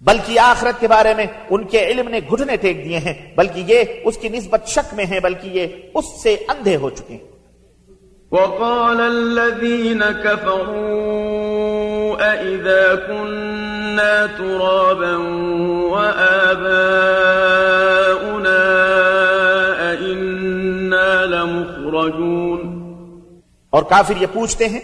بلکہ 0.00 0.40
آخرت 0.40 0.80
کے 0.80 0.88
بارے 0.88 1.14
میں 1.14 1.26
ان 1.50 1.64
کے 1.64 1.86
علم 1.86 2.08
نے 2.08 2.20
گھٹنے 2.30 2.56
ٹیک 2.56 2.84
دیے 2.84 2.98
ہیں 2.98 3.36
بلکہ 3.36 3.62
یہ 3.66 3.84
اس 4.04 4.18
کی 4.18 4.28
نسبت 4.28 4.66
شک 4.66 4.94
میں 4.94 5.04
ہیں 5.04 5.20
بلکہ 5.20 5.48
یہ 5.48 5.66
اس 5.94 6.22
سے 6.22 6.34
اندھے 6.48 6.76
ہو 6.76 6.90
چکے 6.90 7.14
ہیں۔ 7.14 7.36
وقال 8.32 9.00
الذين 9.00 10.02
كفروا 10.24 11.16
أئذا 12.20 12.94
كنا 13.06 14.26
ترابا 14.36 15.16
وآباؤنا 15.92 17.25
لمخرجون 22.06 22.92
اور 23.70 23.82
کافر 23.82 24.14
یہ 24.20 24.26
پوچھتے 24.32 24.68
ہیں 24.68 24.80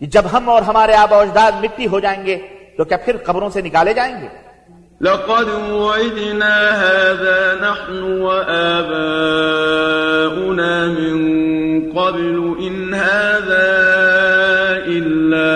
کہ 0.00 0.06
جب 0.06 0.22
ہم 0.32 0.48
اور 0.48 0.62
ہمارے 0.62 0.94
آبا 0.94 1.16
اجداد 1.16 1.52
مٹی 1.62 1.86
ہو 1.86 2.00
جائیں 2.00 2.26
گے 2.26 2.38
تو 2.76 2.84
کیا 2.84 2.96
پھر 2.96 3.16
قبروں 3.16 3.50
سے 3.50 3.60
نکالے 3.60 3.94
جائیں 3.94 4.14
گے؟ 4.22 4.28
لقد 5.00 5.48
وعدنا 5.70 6.56
هذا 6.80 7.54
نحن 7.60 8.22
وآباؤنا 8.22 8.94
من 10.86 11.16
قبل 11.92 12.36
إن 12.60 12.94
هذا 12.94 13.70
إلا 14.86 15.52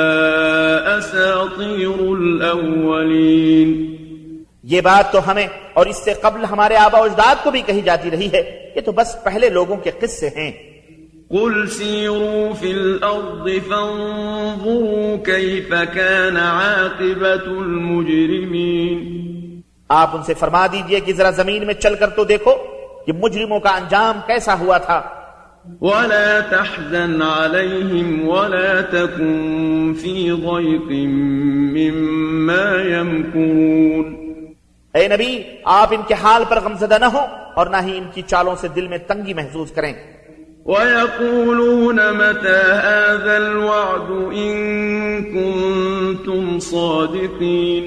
أساطير 0.98 1.98
الأولين۔ 2.00 3.94
یہ 4.62 4.80
بات 4.80 5.12
تو 5.12 5.30
ہمیں 5.30 5.46
اور 5.74 5.86
اس 5.86 5.96
سے 5.96 6.12
قبل 6.12 6.44
ہمارے 6.44 6.76
آبا 6.76 6.98
اجداد 6.98 7.44
کو 7.44 7.50
بھی 7.50 7.62
کہی 7.62 7.80
جاتی 7.80 8.10
رہی 8.10 8.28
ہے 8.32 8.72
یہ 8.74 8.80
تو 8.80 8.92
بس 8.92 9.16
پہلے 9.24 9.48
لوگوں 9.48 9.76
کے 9.76 9.90
قصے 9.90 10.28
ہیں۔ 10.28 10.52
قل 11.30 11.68
سيروا 11.68 12.54
في 12.54 12.70
الأرض 12.70 13.48
فانظروا 13.68 15.16
كيف 15.16 15.74
كان 15.94 16.36
عاقبة 16.36 17.46
المجرمين 17.64 18.98
آپ 19.88 20.16
ان 20.16 20.22
سے 20.22 20.34
فرما 20.34 20.66
دیجیے 20.66 21.00
کہ 21.00 21.12
ذرا 21.12 21.30
زمین 21.30 21.66
میں 21.66 21.74
چل 21.74 21.94
کر 21.94 22.08
تو 22.10 22.24
دیکھو 22.24 22.54
کہ 23.06 23.12
مجرموں 23.12 23.60
کا 23.60 23.70
انجام 23.70 24.20
کیسا 24.26 24.54
ہوا 24.58 24.78
تھا۔ 24.78 25.00
ولا 25.80 26.40
تحزن 26.40 27.22
عليهم 27.22 28.28
ولا 28.28 28.80
تكن 28.80 29.94
في 30.02 30.30
ضيق 30.30 30.90
مما 31.76 32.66
يمكرون 32.90 34.04
اے 34.94 35.08
نبی 35.08 35.42
آپ 35.64 35.88
ان 35.90 36.02
کے 36.08 36.14
حال 36.22 36.42
پر 36.48 36.60
غمزدہ 36.60 36.98
نہ 37.00 37.04
ہو 37.04 37.22
اور 37.54 37.66
نہ 37.66 37.76
ہی 37.86 37.98
ان 37.98 38.08
کی 38.14 38.22
چالوں 38.22 38.56
سے 38.60 38.68
دل 38.68 38.86
میں 38.88 38.98
تنگی 38.98 39.34
محسوس 39.34 39.70
کریں۔ 39.70 39.92
ويقولون 40.68 41.96
متى 42.12 42.62
هذا 42.78 43.36
الوعد 43.36 44.10
إن 44.32 45.24
كنتم 45.24 46.58
صادقين 46.60 47.84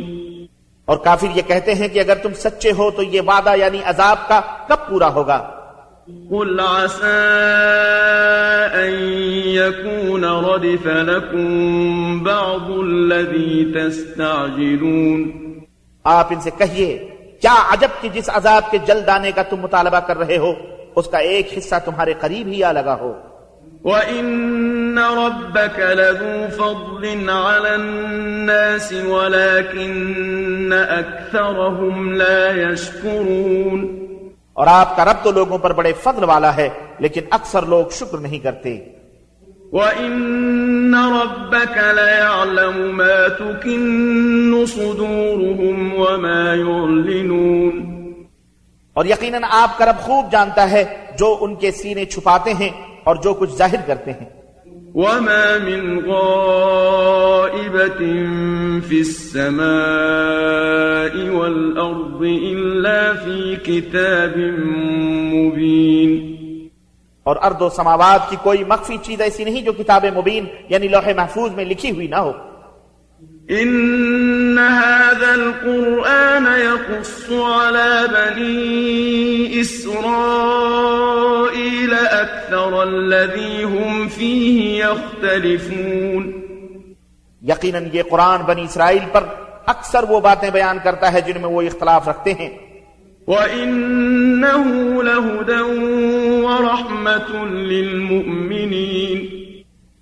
اور 0.88 0.98
کافر 0.98 1.28
یہ 1.36 1.42
کہتے 1.48 1.74
ہیں 1.74 1.88
کہ 1.88 2.00
اگر 2.00 2.16
تم 2.16 2.34
سچے 2.36 2.72
ہو 2.78 2.90
تو 2.92 3.04
یہ 3.06 3.22
وعدہ 3.22 3.56
یعنی 3.58 3.82
عذاب 3.86 4.28
کا 4.28 4.40
کب 4.68 4.88
پورا 4.90 5.10
ہوگا؟ 5.10 5.38
قل 6.32 6.60
عسى 6.60 7.22
أن 8.74 8.94
يكون 9.54 10.26
ردف 10.26 10.88
لكم 10.88 12.24
بعض 12.24 12.72
الذي 12.72 13.72
تستعجلون 13.76 15.32
آپ 16.06 16.32
ان 16.32 16.42
سے 16.42 16.50
کہیے 16.58 16.98
کیا 17.42 17.56
عجب 17.72 18.02
کہ 18.02 18.10
جس 18.10 18.30
عذاب 18.30 18.72
کے 18.72 18.78
جلد 18.88 19.10
آنے 19.10 19.32
کا 19.32 19.42
تم 19.50 19.60
مطالبہ 19.60 20.00
کر 20.00 20.18
رہے 20.18 20.38
ہو؟ 20.38 20.54
اس 20.96 21.08
کا 21.08 21.18
ایک 21.18 21.58
حصہ 21.58 21.76
تمہارے 21.86 22.14
قریب 22.20 22.48
ہی 22.48 22.64
آ 22.64 22.72
لگا 22.72 22.98
ہو۔ 23.00 23.14
وَإِنَّ 23.84 25.02
رَبَّكَ 25.02 25.82
لَذُو 25.82 26.46
فَضْلٍ 26.52 27.30
عَلَى 27.30 27.74
النَّاسِ 27.74 29.02
وَلَكِنَّ 29.06 30.76
أَكْثَرَهُمْ 30.76 32.14
لَا 32.14 32.72
يَشْكُرُونَ۔ 32.72 34.02
اور 34.54 34.68
آپ 34.70 34.96
کا 34.96 35.06
رب 35.06 35.24
تو 35.24 35.32
لوگوں 35.32 35.58
پر 35.58 35.74
بڑے 35.74 35.94
فضل 36.04 36.24
والا 36.24 36.56
ہے 36.56 36.70
لیکن 37.00 37.22
اکثر 37.32 37.66
لوگ 37.66 37.86
شکر 37.92 38.18
نہیں 38.18 38.40
کرتے۔ 38.40 38.86
وَإِنَّ 39.72 40.98
رَبَّكَ 40.98 41.80
لَيَعْلَمُ 41.80 42.94
مَا 42.94 43.28
تُكِنُّ 43.28 44.66
صُدُورُهُمْ 44.66 45.94
وَمَا 45.94 46.54
يُعْلِنُونَ۔ 46.56 48.01
اور 48.94 49.06
یقیناً 49.06 49.44
آپ 49.50 49.78
کا 49.78 49.86
رب 49.86 49.98
خوب 49.98 50.32
جانتا 50.32 50.72
ہے 50.72 50.84
جو 51.20 51.38
ان 51.42 51.56
کے 51.56 51.72
سینے 51.72 52.06
چھپاتے 52.06 52.54
ہیں 52.54 52.70
اور 53.04 53.16
جو 53.16 53.34
کچھ 53.34 53.52
ظاہر 53.52 53.76
کرتے 53.88 54.12
ہیں۔ 54.12 54.42
وما 54.96 55.58
من 55.64 56.10
غائبة 56.10 58.04
في 58.88 59.00
السماء 59.00 59.62
والأرض 61.32 62.22
إلا 62.52 63.12
في 63.26 63.56
كتاب 63.56 64.38
مبين۔ 65.36 66.32
اور 67.24 67.36
ارض 67.44 67.62
و 67.62 67.70
سماوات 67.70 68.30
کی 68.30 68.36
کوئی 68.44 68.64
مخفی 68.64 68.98
چیز 69.02 69.22
ایسی 69.22 69.44
نہیں 69.44 69.62
جو 69.62 69.72
کتاب 69.74 70.06
مبین 70.16 70.46
یعنی 70.70 70.88
لوح 70.88 71.10
محفوظ 71.16 71.52
میں 71.52 71.66
لکھی 71.66 71.92
ہوئی 71.92 72.08
نہ 72.08 72.16
ہو۔ 72.16 72.32
إن 73.50 73.72
هذا 74.70 75.32
القرآن 75.32 76.46
يقص 76.62 77.32
على 77.32 78.08
بني 78.14 79.62
إسرائيل 79.62 80.06
أكثر 82.12 82.74
الذي 82.74 83.64
هم 83.64 84.08
فيه 84.08 84.78
يختلفون. 84.78 86.32
یقیناً 87.42 87.88
یہ 87.94 88.04
قرآن 88.10 88.42
بنی 88.42 88.64
اسرائیل 88.64 89.06
پر 89.12 89.24
اکثر 89.66 90.04
وہ 90.10 90.20
باتیں 90.20 90.50
بیان 90.50 90.78
کرتا 90.84 91.14
ہے 91.14 91.22
جن 91.22 91.42
میں 91.42 91.50
وہ 91.50 91.62
اختلاف 91.62 92.08
رکھتے 92.08 92.34
ہیں۔ 92.34 92.50
وَإِنَّهُ 93.28 94.66
لَهُدًى 95.04 95.86
وَرَحْمَةٌ 96.44 97.46
لِّلْمُؤْمِنِينَ۔ 97.48 99.36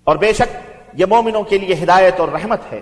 اور 0.04 0.16
بے 0.16 0.34
شک 0.34 0.72
یہ 0.94 1.06
مومنوں 1.06 1.44
کے 1.44 1.58
لیے 1.58 1.76
ہدایت 1.84 2.20
اور 2.20 2.30
رحمت 2.30 2.60
ہے۔ 2.72 2.82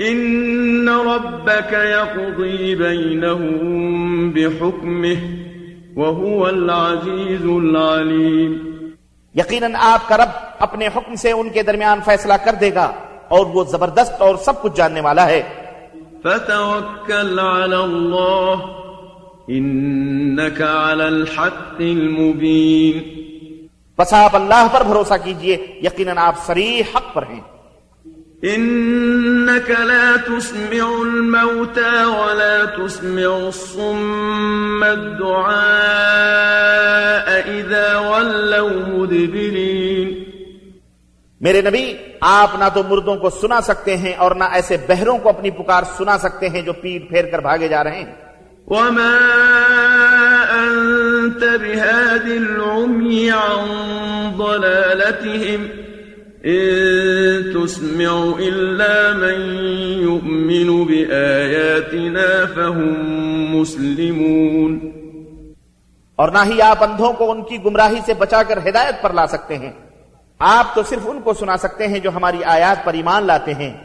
إن 0.00 0.88
ربك 0.88 1.72
يقضي 1.72 2.74
بينهم 2.74 4.30
بحكمه 4.30 5.18
وهو 5.96 6.46
العزيز 6.46 7.46
العليم 7.46 8.52
یقیناً 9.34 9.74
آپ 9.80 10.08
کا 10.08 10.16
رب 10.16 10.34
اپنے 10.58 10.86
حکم 10.86 11.14
سے 11.14 11.32
ان 11.32 11.48
کے 11.48 11.62
درمیان 11.62 12.00
فیصلہ 12.04 12.34
کر 12.44 12.54
دے 12.60 12.74
گا 12.74 12.92
اور 13.28 13.46
وہ 13.46 13.64
زبردست 13.64 14.22
اور 14.22 14.36
سب 14.36 14.62
کچھ 14.62 14.76
جاننے 14.76 15.00
والا 15.00 15.26
ہے۔ 15.26 15.42
فتوكل 16.22 17.38
على 17.38 17.80
الله 17.80 18.60
إنك 19.50 20.62
على 20.62 21.04
الحق 21.04 21.80
المبين 21.80 22.94
بس 23.98 24.12
آپ 24.12 24.36
اللہ 24.36 24.68
پر 24.72 24.82
بھروسہ 24.82 25.14
کیجیے 25.24 25.56
یقیناً 25.82 26.18
آپ 26.18 26.46
صریح 26.46 26.82
حق 26.94 27.14
پر 27.14 27.22
ہیں۔ 27.30 27.40
إنك 28.44 29.70
لا 29.70 30.16
تسمع 30.26 30.88
الموتى 31.02 32.04
ولا 32.04 32.64
تسمع 32.64 33.30
الصم 33.46 34.82
الدعاء 34.82 35.56
إذا 37.48 37.98
ولوا 37.98 38.88
مدبرين. 38.88 40.08
میرے 41.40 41.62
نبی 41.62 41.96
آپ 42.20 42.48
نہ 42.58 42.64
تو 42.74 42.82
مردوں 42.88 43.16
کو 43.16 43.30
سنا 43.30 43.60
سکتے 43.60 43.96
ہیں 43.96 44.14
اور 44.14 44.30
نہ 44.30 44.44
ایسے 44.44 44.76
بہروں 44.86 45.18
کو 45.18 45.28
اپنی 45.28 45.50
پکار 45.50 45.82
سنا 45.96 46.18
سکتے 46.18 46.48
ہیں 46.48 46.62
جو 46.62 46.72
پیٹ 46.72 47.08
پھیر 47.08 47.24
کر 47.24 47.38
بھاگے 47.38 47.68
جا 47.68 47.84
رہے 47.84 47.96
ہیں۔ 47.96 48.14
وما 48.66 49.18
أنت 50.52 51.42
بهاد 51.42 52.26
العمي 52.26 53.30
عن 53.30 53.64
ضلالتهم 54.38 55.85
إن 56.46 57.52
تسمع 57.52 58.38
إلا 58.38 59.12
من 59.16 59.40
يؤمن 60.02 60.84
بآياتنا 60.84 62.44
فهم 62.54 62.92
مسلمون 63.60 64.78
اور 66.16 66.28
نہ 66.28 66.38
ہی 66.46 66.62
آپ 66.62 66.84
اندھوں 66.84 67.12
کو 67.12 67.30
ان 67.30 67.42
کی 67.42 67.64
گمراہی 67.64 68.00
سے 68.06 68.14
بچا 68.14 68.42
کر 68.42 68.58
ہدایت 68.68 69.02
پر 69.02 69.12
لا 69.12 69.26
سکتے 69.26 69.58
ہیں۔ 69.58 69.72
آپ 70.38 70.74
تو 70.74 70.82
صرف 70.82 71.06
ان 71.06 71.20
کو 71.20 71.32
سنا 71.32 71.56
سکتے 71.56 71.86
ہیں 71.86 71.98
جو 71.98 72.10
ہماری 72.14 72.44
آیات 72.44 72.84
پر 72.84 72.94
ایمان 72.94 73.26
لاتے 73.26 73.54
ہیں، 73.54 73.76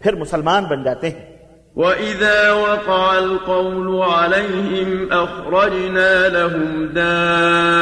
پھر 0.00 0.14
مسلمان 0.14 0.64
بن 0.64 0.82
جاتے 0.82 1.10
ہیں۔ 1.10 1.31
وَإِذَا 1.76 2.52
وَقَعَ 2.52 3.18
الْقَوْلُ 3.18 4.02
عَلَيْهِمْ 4.02 5.12
أَخْرَجْنَا 5.12 6.28
لَهُمْ 6.28 6.86
دَابَّةً 6.86 7.72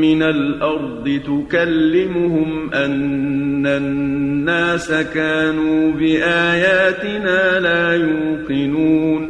مِّنَ 0.00 0.22
الْأَرْضِ 0.22 1.18
تُكَلِّمُهُمْ 1.24 2.74
أَنَّ 2.74 3.66
النَّاسَ 3.66 4.92
كَانُوا 5.14 5.92
بِآيَاتِنَا 5.92 7.58
لَا 7.58 7.94
يُوقِنُونَ 7.94 9.24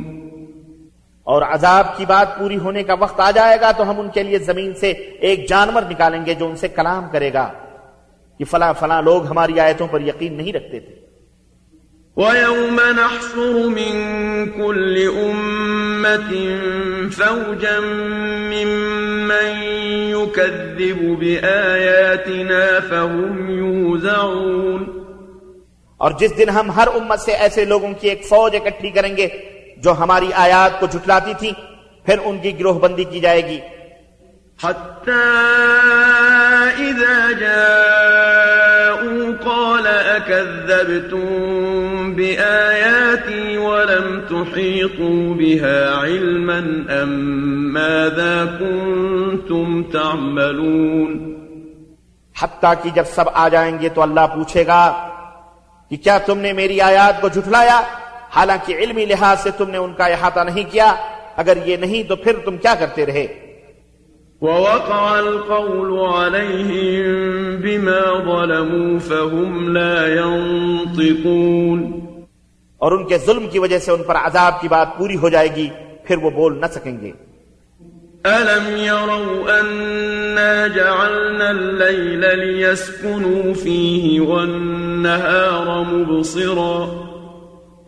اور 1.22 1.43
عذاب 1.43 1.97
کی 1.97 2.05
بات 2.07 2.39
پوری 2.39 2.59
ہونے 2.59 2.83
کا 2.83 2.95
وقت 2.95 3.20
آ 3.20 3.31
جائے 3.31 3.59
گا 3.61 3.72
تو 3.72 3.91
ہم 3.91 4.01
ان 4.01 4.09
کے 4.09 4.22
لیے 4.22 4.39
زمین 4.39 4.74
سے 4.74 4.91
ایک 4.91 5.49
جانور 5.49 5.83
نکالیں 5.91 6.27
گے 6.27 6.35
جو 6.35 6.49
ان 6.49 6.57
سے 6.57 6.68
کلام 6.68 7.09
کرے 7.12 7.33
گا 7.33 7.49
کہ 8.39 8.45
فلاں 8.45 8.72
فلاں 8.79 9.03
لوگ 9.03 9.27
ہماری 9.27 9.61
آیتوں 9.61 9.89
پر 9.91 10.01
یقین 10.01 10.37
نہیں 10.37 10.53
رکھتے 10.53 10.81
تھے۔ 10.81 11.06
وَيَوْمَ 12.17 12.81
نَحْشُرُ 12.97 13.57
مِن 13.69 13.95
كُلِّ 14.51 15.09
أُمَّةٍ 15.17 16.31
فَوْجًا 17.11 17.81
مِّمَّن 18.53 19.51
يُكَذِّبُ 20.11 21.01
بِآيَاتِنَا 21.21 22.81
فَهُمْ 22.89 23.51
يُوزَعُونَ 23.51 24.83
اور 25.97 26.11
جس 26.11 26.39
دن 26.39 26.49
ہم 26.49 26.71
ہر 26.71 26.89
امت 26.95 27.21
سے 27.21 27.33
ایسے 27.33 27.64
لوگوں 27.64 27.93
کی 28.01 28.09
ایک 28.09 28.25
فوج 28.29 28.57
اکٹھی 28.57 28.91
کریں 28.91 29.17
گے 29.17 29.29
جو 29.77 29.91
ہماری 30.01 30.33
آیات 30.35 30.81
کو 30.81 30.87
جھٹلاتی 30.87 31.35
تھی 31.39 31.53
پھر 32.07 32.17
ان 32.25 32.39
کی 32.39 32.59
گروہ 32.59 32.79
بندی 32.79 33.05
کی 33.05 33.21
جائے 33.21 33.47
گی۔ 33.49 33.61
حتى 34.64 35.21
إذا 36.79 37.33
جاءوا 37.41 38.66
قال 40.29 40.70
أكذبتم 40.70 42.14
بآياتي 42.14 43.59
ولم 43.59 44.24
تحيطوا 44.31 45.35
بها 45.35 45.97
علما 45.97 46.85
أم 47.03 47.09
ماذا 47.72 48.59
كنتم 48.61 49.83
تعملون 49.83 51.37
حتیٰ 52.43 52.74
کہ 52.83 52.91
جب 52.95 53.05
سب 53.14 53.24
آ 53.33 53.49
جائیں 53.49 53.79
گے 53.81 53.89
تو 53.89 54.03
اللہ 54.03 54.27
پوچھے 54.35 54.66
گا 54.66 55.09
کہ 55.91 55.97
کیا 55.97 56.18
تم 56.18 56.39
نے 56.39 56.53
میری 56.53 56.81
آیات 56.81 57.20
کو 57.20 57.29
جھٹلایا؟ 57.29 57.81
حالانکہ 58.37 58.77
علمی 58.77 59.05
لحاظ 59.05 59.43
سے 59.43 59.51
تم 59.51 59.70
نے 59.70 59.79
ان 59.79 59.93
کا 59.93 60.05
احاطہ 60.05 60.41
نہیں 60.41 60.72
کیا۔ 60.72 60.95
اگر 61.37 61.57
یہ 61.64 61.77
نہیں 61.77 62.09
تو 62.09 62.16
پھر 62.16 62.33
تم 62.45 62.57
کیا 62.57 62.74
کرتے 62.74 63.07
رہے؟ 63.07 63.46
ووقع 64.41 65.18
القول 65.18 65.99
عليهم 65.99 67.05
بما 67.61 68.24
ظلموا 68.24 68.99
فهم 68.99 69.72
لا 69.76 70.07
ينطقون. 70.07 71.93
اور 72.78 72.93
ان 72.93 73.07
کے 73.07 73.18
ظلم 73.18 73.47
کی 73.49 73.59
وجہ 73.59 73.78
سے 73.78 73.93
ان 73.93 74.03
پر 74.03 74.14
عذاب 74.16 74.61
کی 74.61 74.68
بات 74.68 74.99
پوری 74.99 75.16
ہو 75.16 75.28
جائے 75.28 75.49
گی 75.57 75.68
پھر 76.05 76.16
وہ 76.16 76.30
بول 76.30 76.61
نہ 76.61 76.66
سکیں 76.66 77.01
گے۔ 77.01 77.11
ألم 78.26 78.76
يروا 78.76 79.61
أنا 79.61 80.66
جعلنا 80.74 81.49
الليل 81.49 82.39
ليسكنوا 82.39 83.55
فيه 83.55 84.20
والنهار 84.20 85.82
مبصرا؟ 85.93 87.03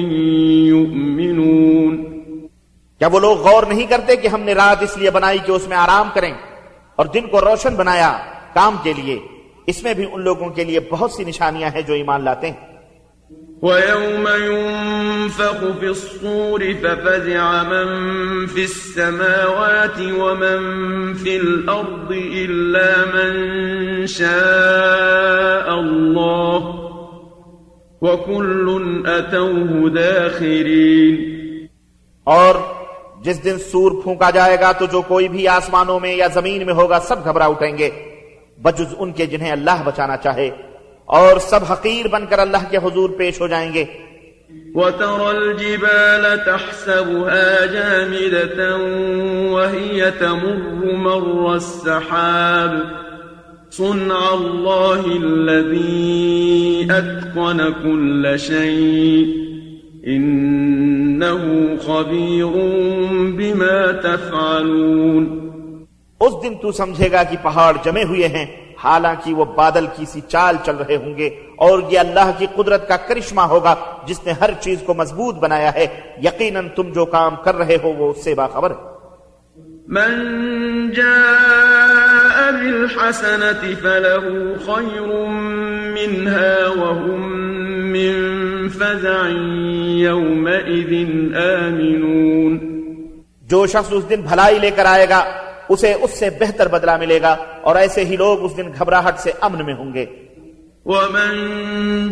يؤمنون. 0.74 1.87
کیا 2.98 3.08
وہ 3.08 3.20
لوگ 3.20 3.38
غور 3.38 3.62
نہیں 3.62 3.86
کرتے 3.86 4.16
کہ 4.16 4.28
ہم 4.28 4.40
نے 4.40 4.52
رات 4.52 4.82
اس 4.82 4.96
لیے 4.96 5.10
بنائی 5.10 5.38
کہ 5.38 5.52
اس 5.52 5.68
میں 5.68 5.76
آرام 5.76 6.08
کریں 6.14 6.34
اور 6.96 7.06
دن 7.06 7.26
کو 7.26 7.40
روشن 7.40 7.74
بنایا 7.74 8.18
کام 8.54 8.76
کے 8.82 8.92
لیے؟ 8.92 9.18
اس 9.66 9.82
میں 9.82 9.94
بھی 9.94 10.06
ان 10.12 10.22
لوگوں 10.22 10.50
کے 10.50 10.64
لیے 10.64 10.80
بہت 10.80 11.10
سی 11.10 11.24
نشانیاں 11.24 11.70
ہیں 11.74 11.82
جو 11.82 11.94
ایمان 11.94 12.24
لاتے 12.24 12.50
ہیں۔ 12.50 12.56
وَيَوْمَ 13.62 14.30
يُنفَخُ 14.44 15.66
فِي 15.80 15.86
الصُّورِ 15.86 16.80
فَفَزِعَ 16.80 17.42
مَن 17.42 18.46
فِي 18.46 18.62
السَّمَاوَاتِ 18.62 20.10
وَمَن 20.10 20.58
فِي 21.14 21.36
الْأَرْضِ 21.36 22.14
إِلَّا 22.14 23.04
مَن 23.14 23.36
شَاءَ 24.06 25.72
اللَّهُ 25.72 26.62
وَكُلٌّ 28.00 28.80
أَتَوْهُ 29.18 29.90
دَاخِرِينَ۔ 29.90 31.38
اور 32.24 32.54
جس 33.22 33.44
دن 33.44 33.58
سور 33.58 34.02
پھونکا 34.02 34.30
جائے 34.30 34.56
گا 34.60 34.72
تو 34.72 34.86
جو 34.86 35.02
کوئی 35.02 35.28
بھی 35.28 35.48
آسمانوں 35.48 36.00
میں 36.00 36.14
یا 36.14 36.26
زمین 36.26 36.66
میں 36.66 36.74
ہوگا 36.74 36.98
سب 37.00 37.24
گھبرا 37.24 37.46
اٹھیں 37.46 37.78
گے۔ 37.78 37.90
بجز 38.62 38.94
ان 38.98 39.12
کے 39.12 39.26
جنہیں 39.26 39.52
اللہ 39.52 39.82
بچانا 39.84 40.16
چاہے۔ 40.16 40.50
اور 41.04 41.38
سب 41.38 41.60
حقیر 41.72 42.08
بن 42.08 42.26
کر 42.26 42.38
اللہ 42.38 42.56
کے 42.70 42.76
حضور 42.76 43.10
پیش 43.10 43.40
ہو 43.40 43.46
جائیں 43.46 43.74
گے۔ 43.74 43.84
وَتَرَى 44.74 45.36
الْجِبَالَ 45.36 46.36
تَحْسَبُهَا 46.44 47.64
جَامِدَةً 47.64 48.80
وَهِيَ 49.50 50.04
تَمُرُّ 50.18 50.92
مَرَّ 50.92 51.52
السَّحَابِ۔ 51.54 52.78
صُنْعَ 53.72 54.16
اللَّهِ 54.32 55.22
الَّذِي 55.22 56.82
أَتْقَنَ 56.84 57.62
كُلَّ 57.82 58.36
شَيْءٍ۔ 58.36 59.38
إِنَّهُ 61.22 61.76
خَبِيرٌ 61.86 62.50
بِمَا 63.32 63.90
تَفْعَلُونَ۔ 63.90 65.48
اس 66.20 66.32
دن 66.42 66.54
تو 66.54 66.72
سمجھے 66.72 67.12
گا 67.12 67.22
کہ 67.22 67.36
پہاڑ 67.42 67.76
جمے 67.84 68.02
ہوئے 68.02 68.28
ہیں 68.28 68.46
حالانکہ 68.84 69.34
وہ 69.34 69.44
بادل 69.44 69.86
کی 69.96 70.04
سی 70.06 70.20
چال 70.28 70.56
چل 70.64 70.76
رہے 70.76 70.96
ہوں 70.96 71.16
گے 71.16 71.26
اور 71.56 71.78
یہ 71.90 71.98
اللہ 71.98 72.30
کی 72.38 72.46
قدرت 72.54 72.88
کا 72.88 72.96
کرشمہ 72.96 73.40
ہوگا 73.40 73.74
جس 74.06 74.26
نے 74.26 74.32
ہر 74.32 74.50
چیز 74.60 74.78
کو 74.86 74.94
مضبوط 74.94 75.34
بنایا 75.34 75.74
ہے۔ 75.74 75.86
یقیناً 76.24 76.68
تم 76.68 76.92
جو 76.92 77.04
کام 77.04 77.36
کر 77.44 77.54
رہے 77.54 77.76
ہو 77.82 77.88
وہ 77.88 78.10
اس 78.10 78.24
سے 78.24 78.34
باخبر 78.34 78.70
ہے۔ 78.70 78.98
من 79.88 80.90
جاء 80.90 82.50
بالحسنة 82.50 83.74
فله 83.82 84.54
خير 84.66 85.06
منها 85.92 86.84
وهم 86.84 87.32
من 87.92 88.37
فزع 88.68 89.28
يومئذ 89.98 90.94
آمنون. 91.36 92.58
جو 93.42 93.66
شخص 93.66 93.92
اس 93.92 94.10
دن 94.10 94.20
بھلائی 94.20 94.58
لے 94.58 94.70
کر 94.70 94.84
آئے 94.86 95.08
گا 95.08 95.24
اسے 95.68 95.92
اس 95.92 96.10
سے 96.10 96.30
بہتر 96.30 96.68
بدلہ 96.68 96.96
ملے 96.96 97.22
گا 97.22 97.36
اور 97.62 97.76
ایسے 97.76 98.04
ہی 98.04 98.16
لوگ 98.16 98.44
اس 98.44 98.56
دن 98.56 98.68
گھبراہٹ 98.78 99.18
سے 99.18 99.32
امن 99.40 99.66
میں 99.66 99.74
ہوں 99.74 99.94
گے۔ 99.94 100.06
ومن 100.86 101.32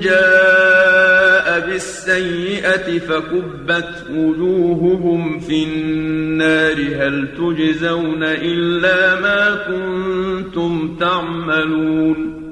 جاء 0.01 1.59
بالسيئة 1.67 2.99
فكبت 3.07 4.11
وجوههم 4.11 5.39
في 5.39 5.65
النار 5.65 6.79
هل 6.79 7.27
تجزون 7.27 8.23
إلا 8.23 9.15
ما 9.21 9.55
كنتم 9.67 10.97
تعملون. 11.01 12.46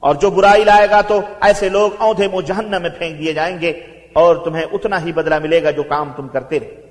اور 0.00 0.14
جو 0.14 0.30
برائی 0.30 0.64
لائے 0.64 0.90
گا 0.90 1.00
تو 1.00 1.20
ایسے 1.40 1.68
لوگ 1.68 1.90
اوندھے 1.98 2.28
منہ 2.28 2.40
جہنم 2.40 2.82
میں 2.82 2.90
پھینک 2.98 3.18
دیے 3.18 3.32
جائیں 3.32 3.60
گے 3.60 3.72
اور 4.12 4.36
تمہیں 4.36 4.64
اتنا 4.72 5.04
ہی 5.04 5.12
بدلہ 5.12 5.38
ملے 5.38 5.62
گا 5.62 5.70
جو 5.70 5.82
کام 5.82 6.10
تم 6.16 6.28
کرتے 6.28 6.60
رہے۔ 6.60 6.86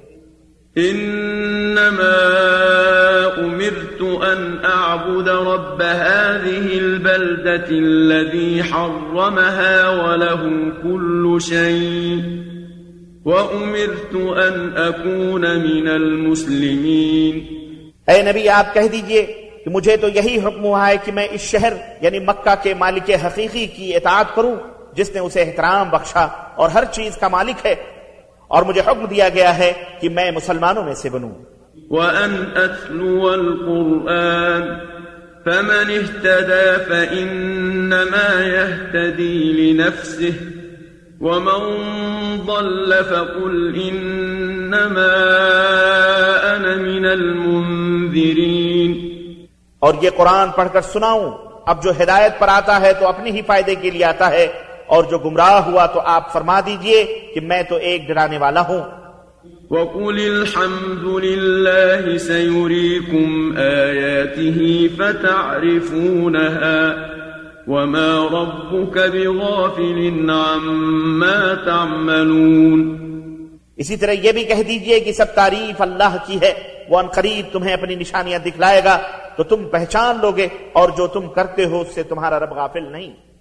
إنما 0.80 2.16
أمرت 3.38 4.02
أن 4.02 4.58
أعبد 4.66 5.28
رب 5.28 5.82
هذه 5.82 6.78
البلدة 6.78 7.70
الذي 7.72 8.62
حرمها 8.62 9.90
وله 9.90 10.44
كل 10.84 11.38
شيء 11.42 12.22
وأمرت 13.26 14.16
أن 14.16 14.70
أكون 14.78 15.42
من 15.42 15.88
المسلمين۔ 15.88 17.40
اے 18.08 18.22
نبی 18.22 18.50
آپ 18.50 18.74
کہہ 18.74 18.88
دیجیے 18.92 19.45
کہ 19.66 19.72
مجھے 19.72 19.98
تو 19.98 20.08
یہی 20.08 20.38
حکم 20.38 20.64
ہوا 20.64 20.88
ہے 20.88 20.98
کہ 21.04 21.12
میں 21.12 21.28
اس 21.32 21.42
شہر 21.42 21.74
یعنی 22.02 22.20
مکہ 22.20 22.56
کے 22.64 22.74
مالک 22.74 23.12
حقیقی 23.26 23.68
کی 23.68 23.96
اطاعت 23.96 24.36
کروں، 24.36 24.56
جس 24.94 25.12
نے 25.14 25.20
اسے 25.20 25.42
احترام 25.42 25.90
بخشا 25.90 26.26
اور 26.56 26.70
ہر 26.70 26.84
چیز 26.86 27.18
کا 27.18 27.28
مالک 27.28 27.66
ہے۔ 27.66 27.76
اور 28.48 28.64
مجھے 28.64 28.82
حکم 28.82 29.06
دیا 29.06 29.30
گیا 29.30 29.58
ہے 29.58 29.74
کہ 30.02 30.10
میں 30.10 30.32
مسلمانوں 30.32 30.84
میں 30.84 30.94
سے 30.94 31.10
بنوں۔ 31.10 31.32
وأن 31.90 32.46
أتلو 32.54 33.30
القرآن 33.30 34.62
فمن 35.46 35.90
اهتدى 35.90 36.84
فإنما 36.90 38.42
يهتدي 38.42 39.54
لنفسه 39.54 40.46
ومن 41.22 41.82
ضل 42.46 42.94
فقل 43.10 43.80
إنما 43.90 45.14
أنا 46.56 46.76
من 46.76 47.06
المنذرين 47.06 48.75
اور 49.80 49.94
یہ 50.02 50.10
قرآن 50.16 50.50
پڑھ 50.50 50.70
کر 50.74 50.82
سناؤں 50.82 51.32
اب 51.66 51.84
جو 51.84 51.92
ہدایت 52.04 52.40
پر 52.40 52.48
آتا 52.48 52.82
ہے 52.82 52.94
تو 52.94 53.08
اپنی 53.08 53.32
ہی 53.32 53.42
فائدے 53.42 53.76
کے 53.76 53.90
لیے 53.90 54.06
آتا 54.06 54.32
ہے 54.32 54.48
اور 54.86 55.04
جو 55.04 55.18
گمراہ 55.18 55.66
ہوا 55.66 55.86
تو 55.86 56.02
آپ 56.06 56.34
فرما 56.34 56.60
دیجیے 56.66 57.30
کہ 57.34 57.42
میں 57.42 57.64
تو 57.70 57.76
ایک 57.76 58.08
ڈرانے 58.08 58.38
والا 58.38 58.62
ہوں۔ 58.62 58.82
وَقُلِ 59.70 60.30
الْحَمْدُ 60.30 61.20
لِلَّهِ 61.20 62.18
سَيُرِيكُمْ 62.18 63.58
آيَاتِهِ 63.58 64.88
فَتَعْرِفُونَهَا 64.98 66.80
وَمَا 67.68 68.28
رَبُّكَ 68.32 69.00
بِغَافِلٍ 69.12 70.30
عَمَّا 70.30 71.54
تَعْمَلُونَ۔ 71.66 72.96
اسی 73.76 73.98
طرح 73.98 74.12
یہ 74.12 74.32
بھی 74.32 74.44
کہہ 74.44 74.64
دیجیے 74.68 75.00
کہ 75.00 75.12
سب 75.12 75.26
تعریف 75.36 75.82
اللہ 75.82 76.16
کی 76.26 76.38
ہے 76.42 76.54
وہ 76.90 77.00
ان 77.00 77.08
قریب 77.08 77.54
تمہیں 77.54 77.74
اپنی 77.74 77.96
نشانیاں 77.96 78.40
دکھلائے 78.40 78.82
گا۔ 78.86 78.98
تو 79.36 79.44
تم 79.44 79.68
پہچان 79.72 80.18
لوگے 80.22 80.48
اور 80.74 80.90
جو 80.90 81.08
تم 81.08 81.28
کرتے 81.28 81.66
ہو 81.66 81.82
اس 81.82 81.88
سے 81.96 82.04
تمہارا 82.04 82.40
رب 82.40 82.54
غافل 82.54 82.92
نہیں۔ 82.92 83.35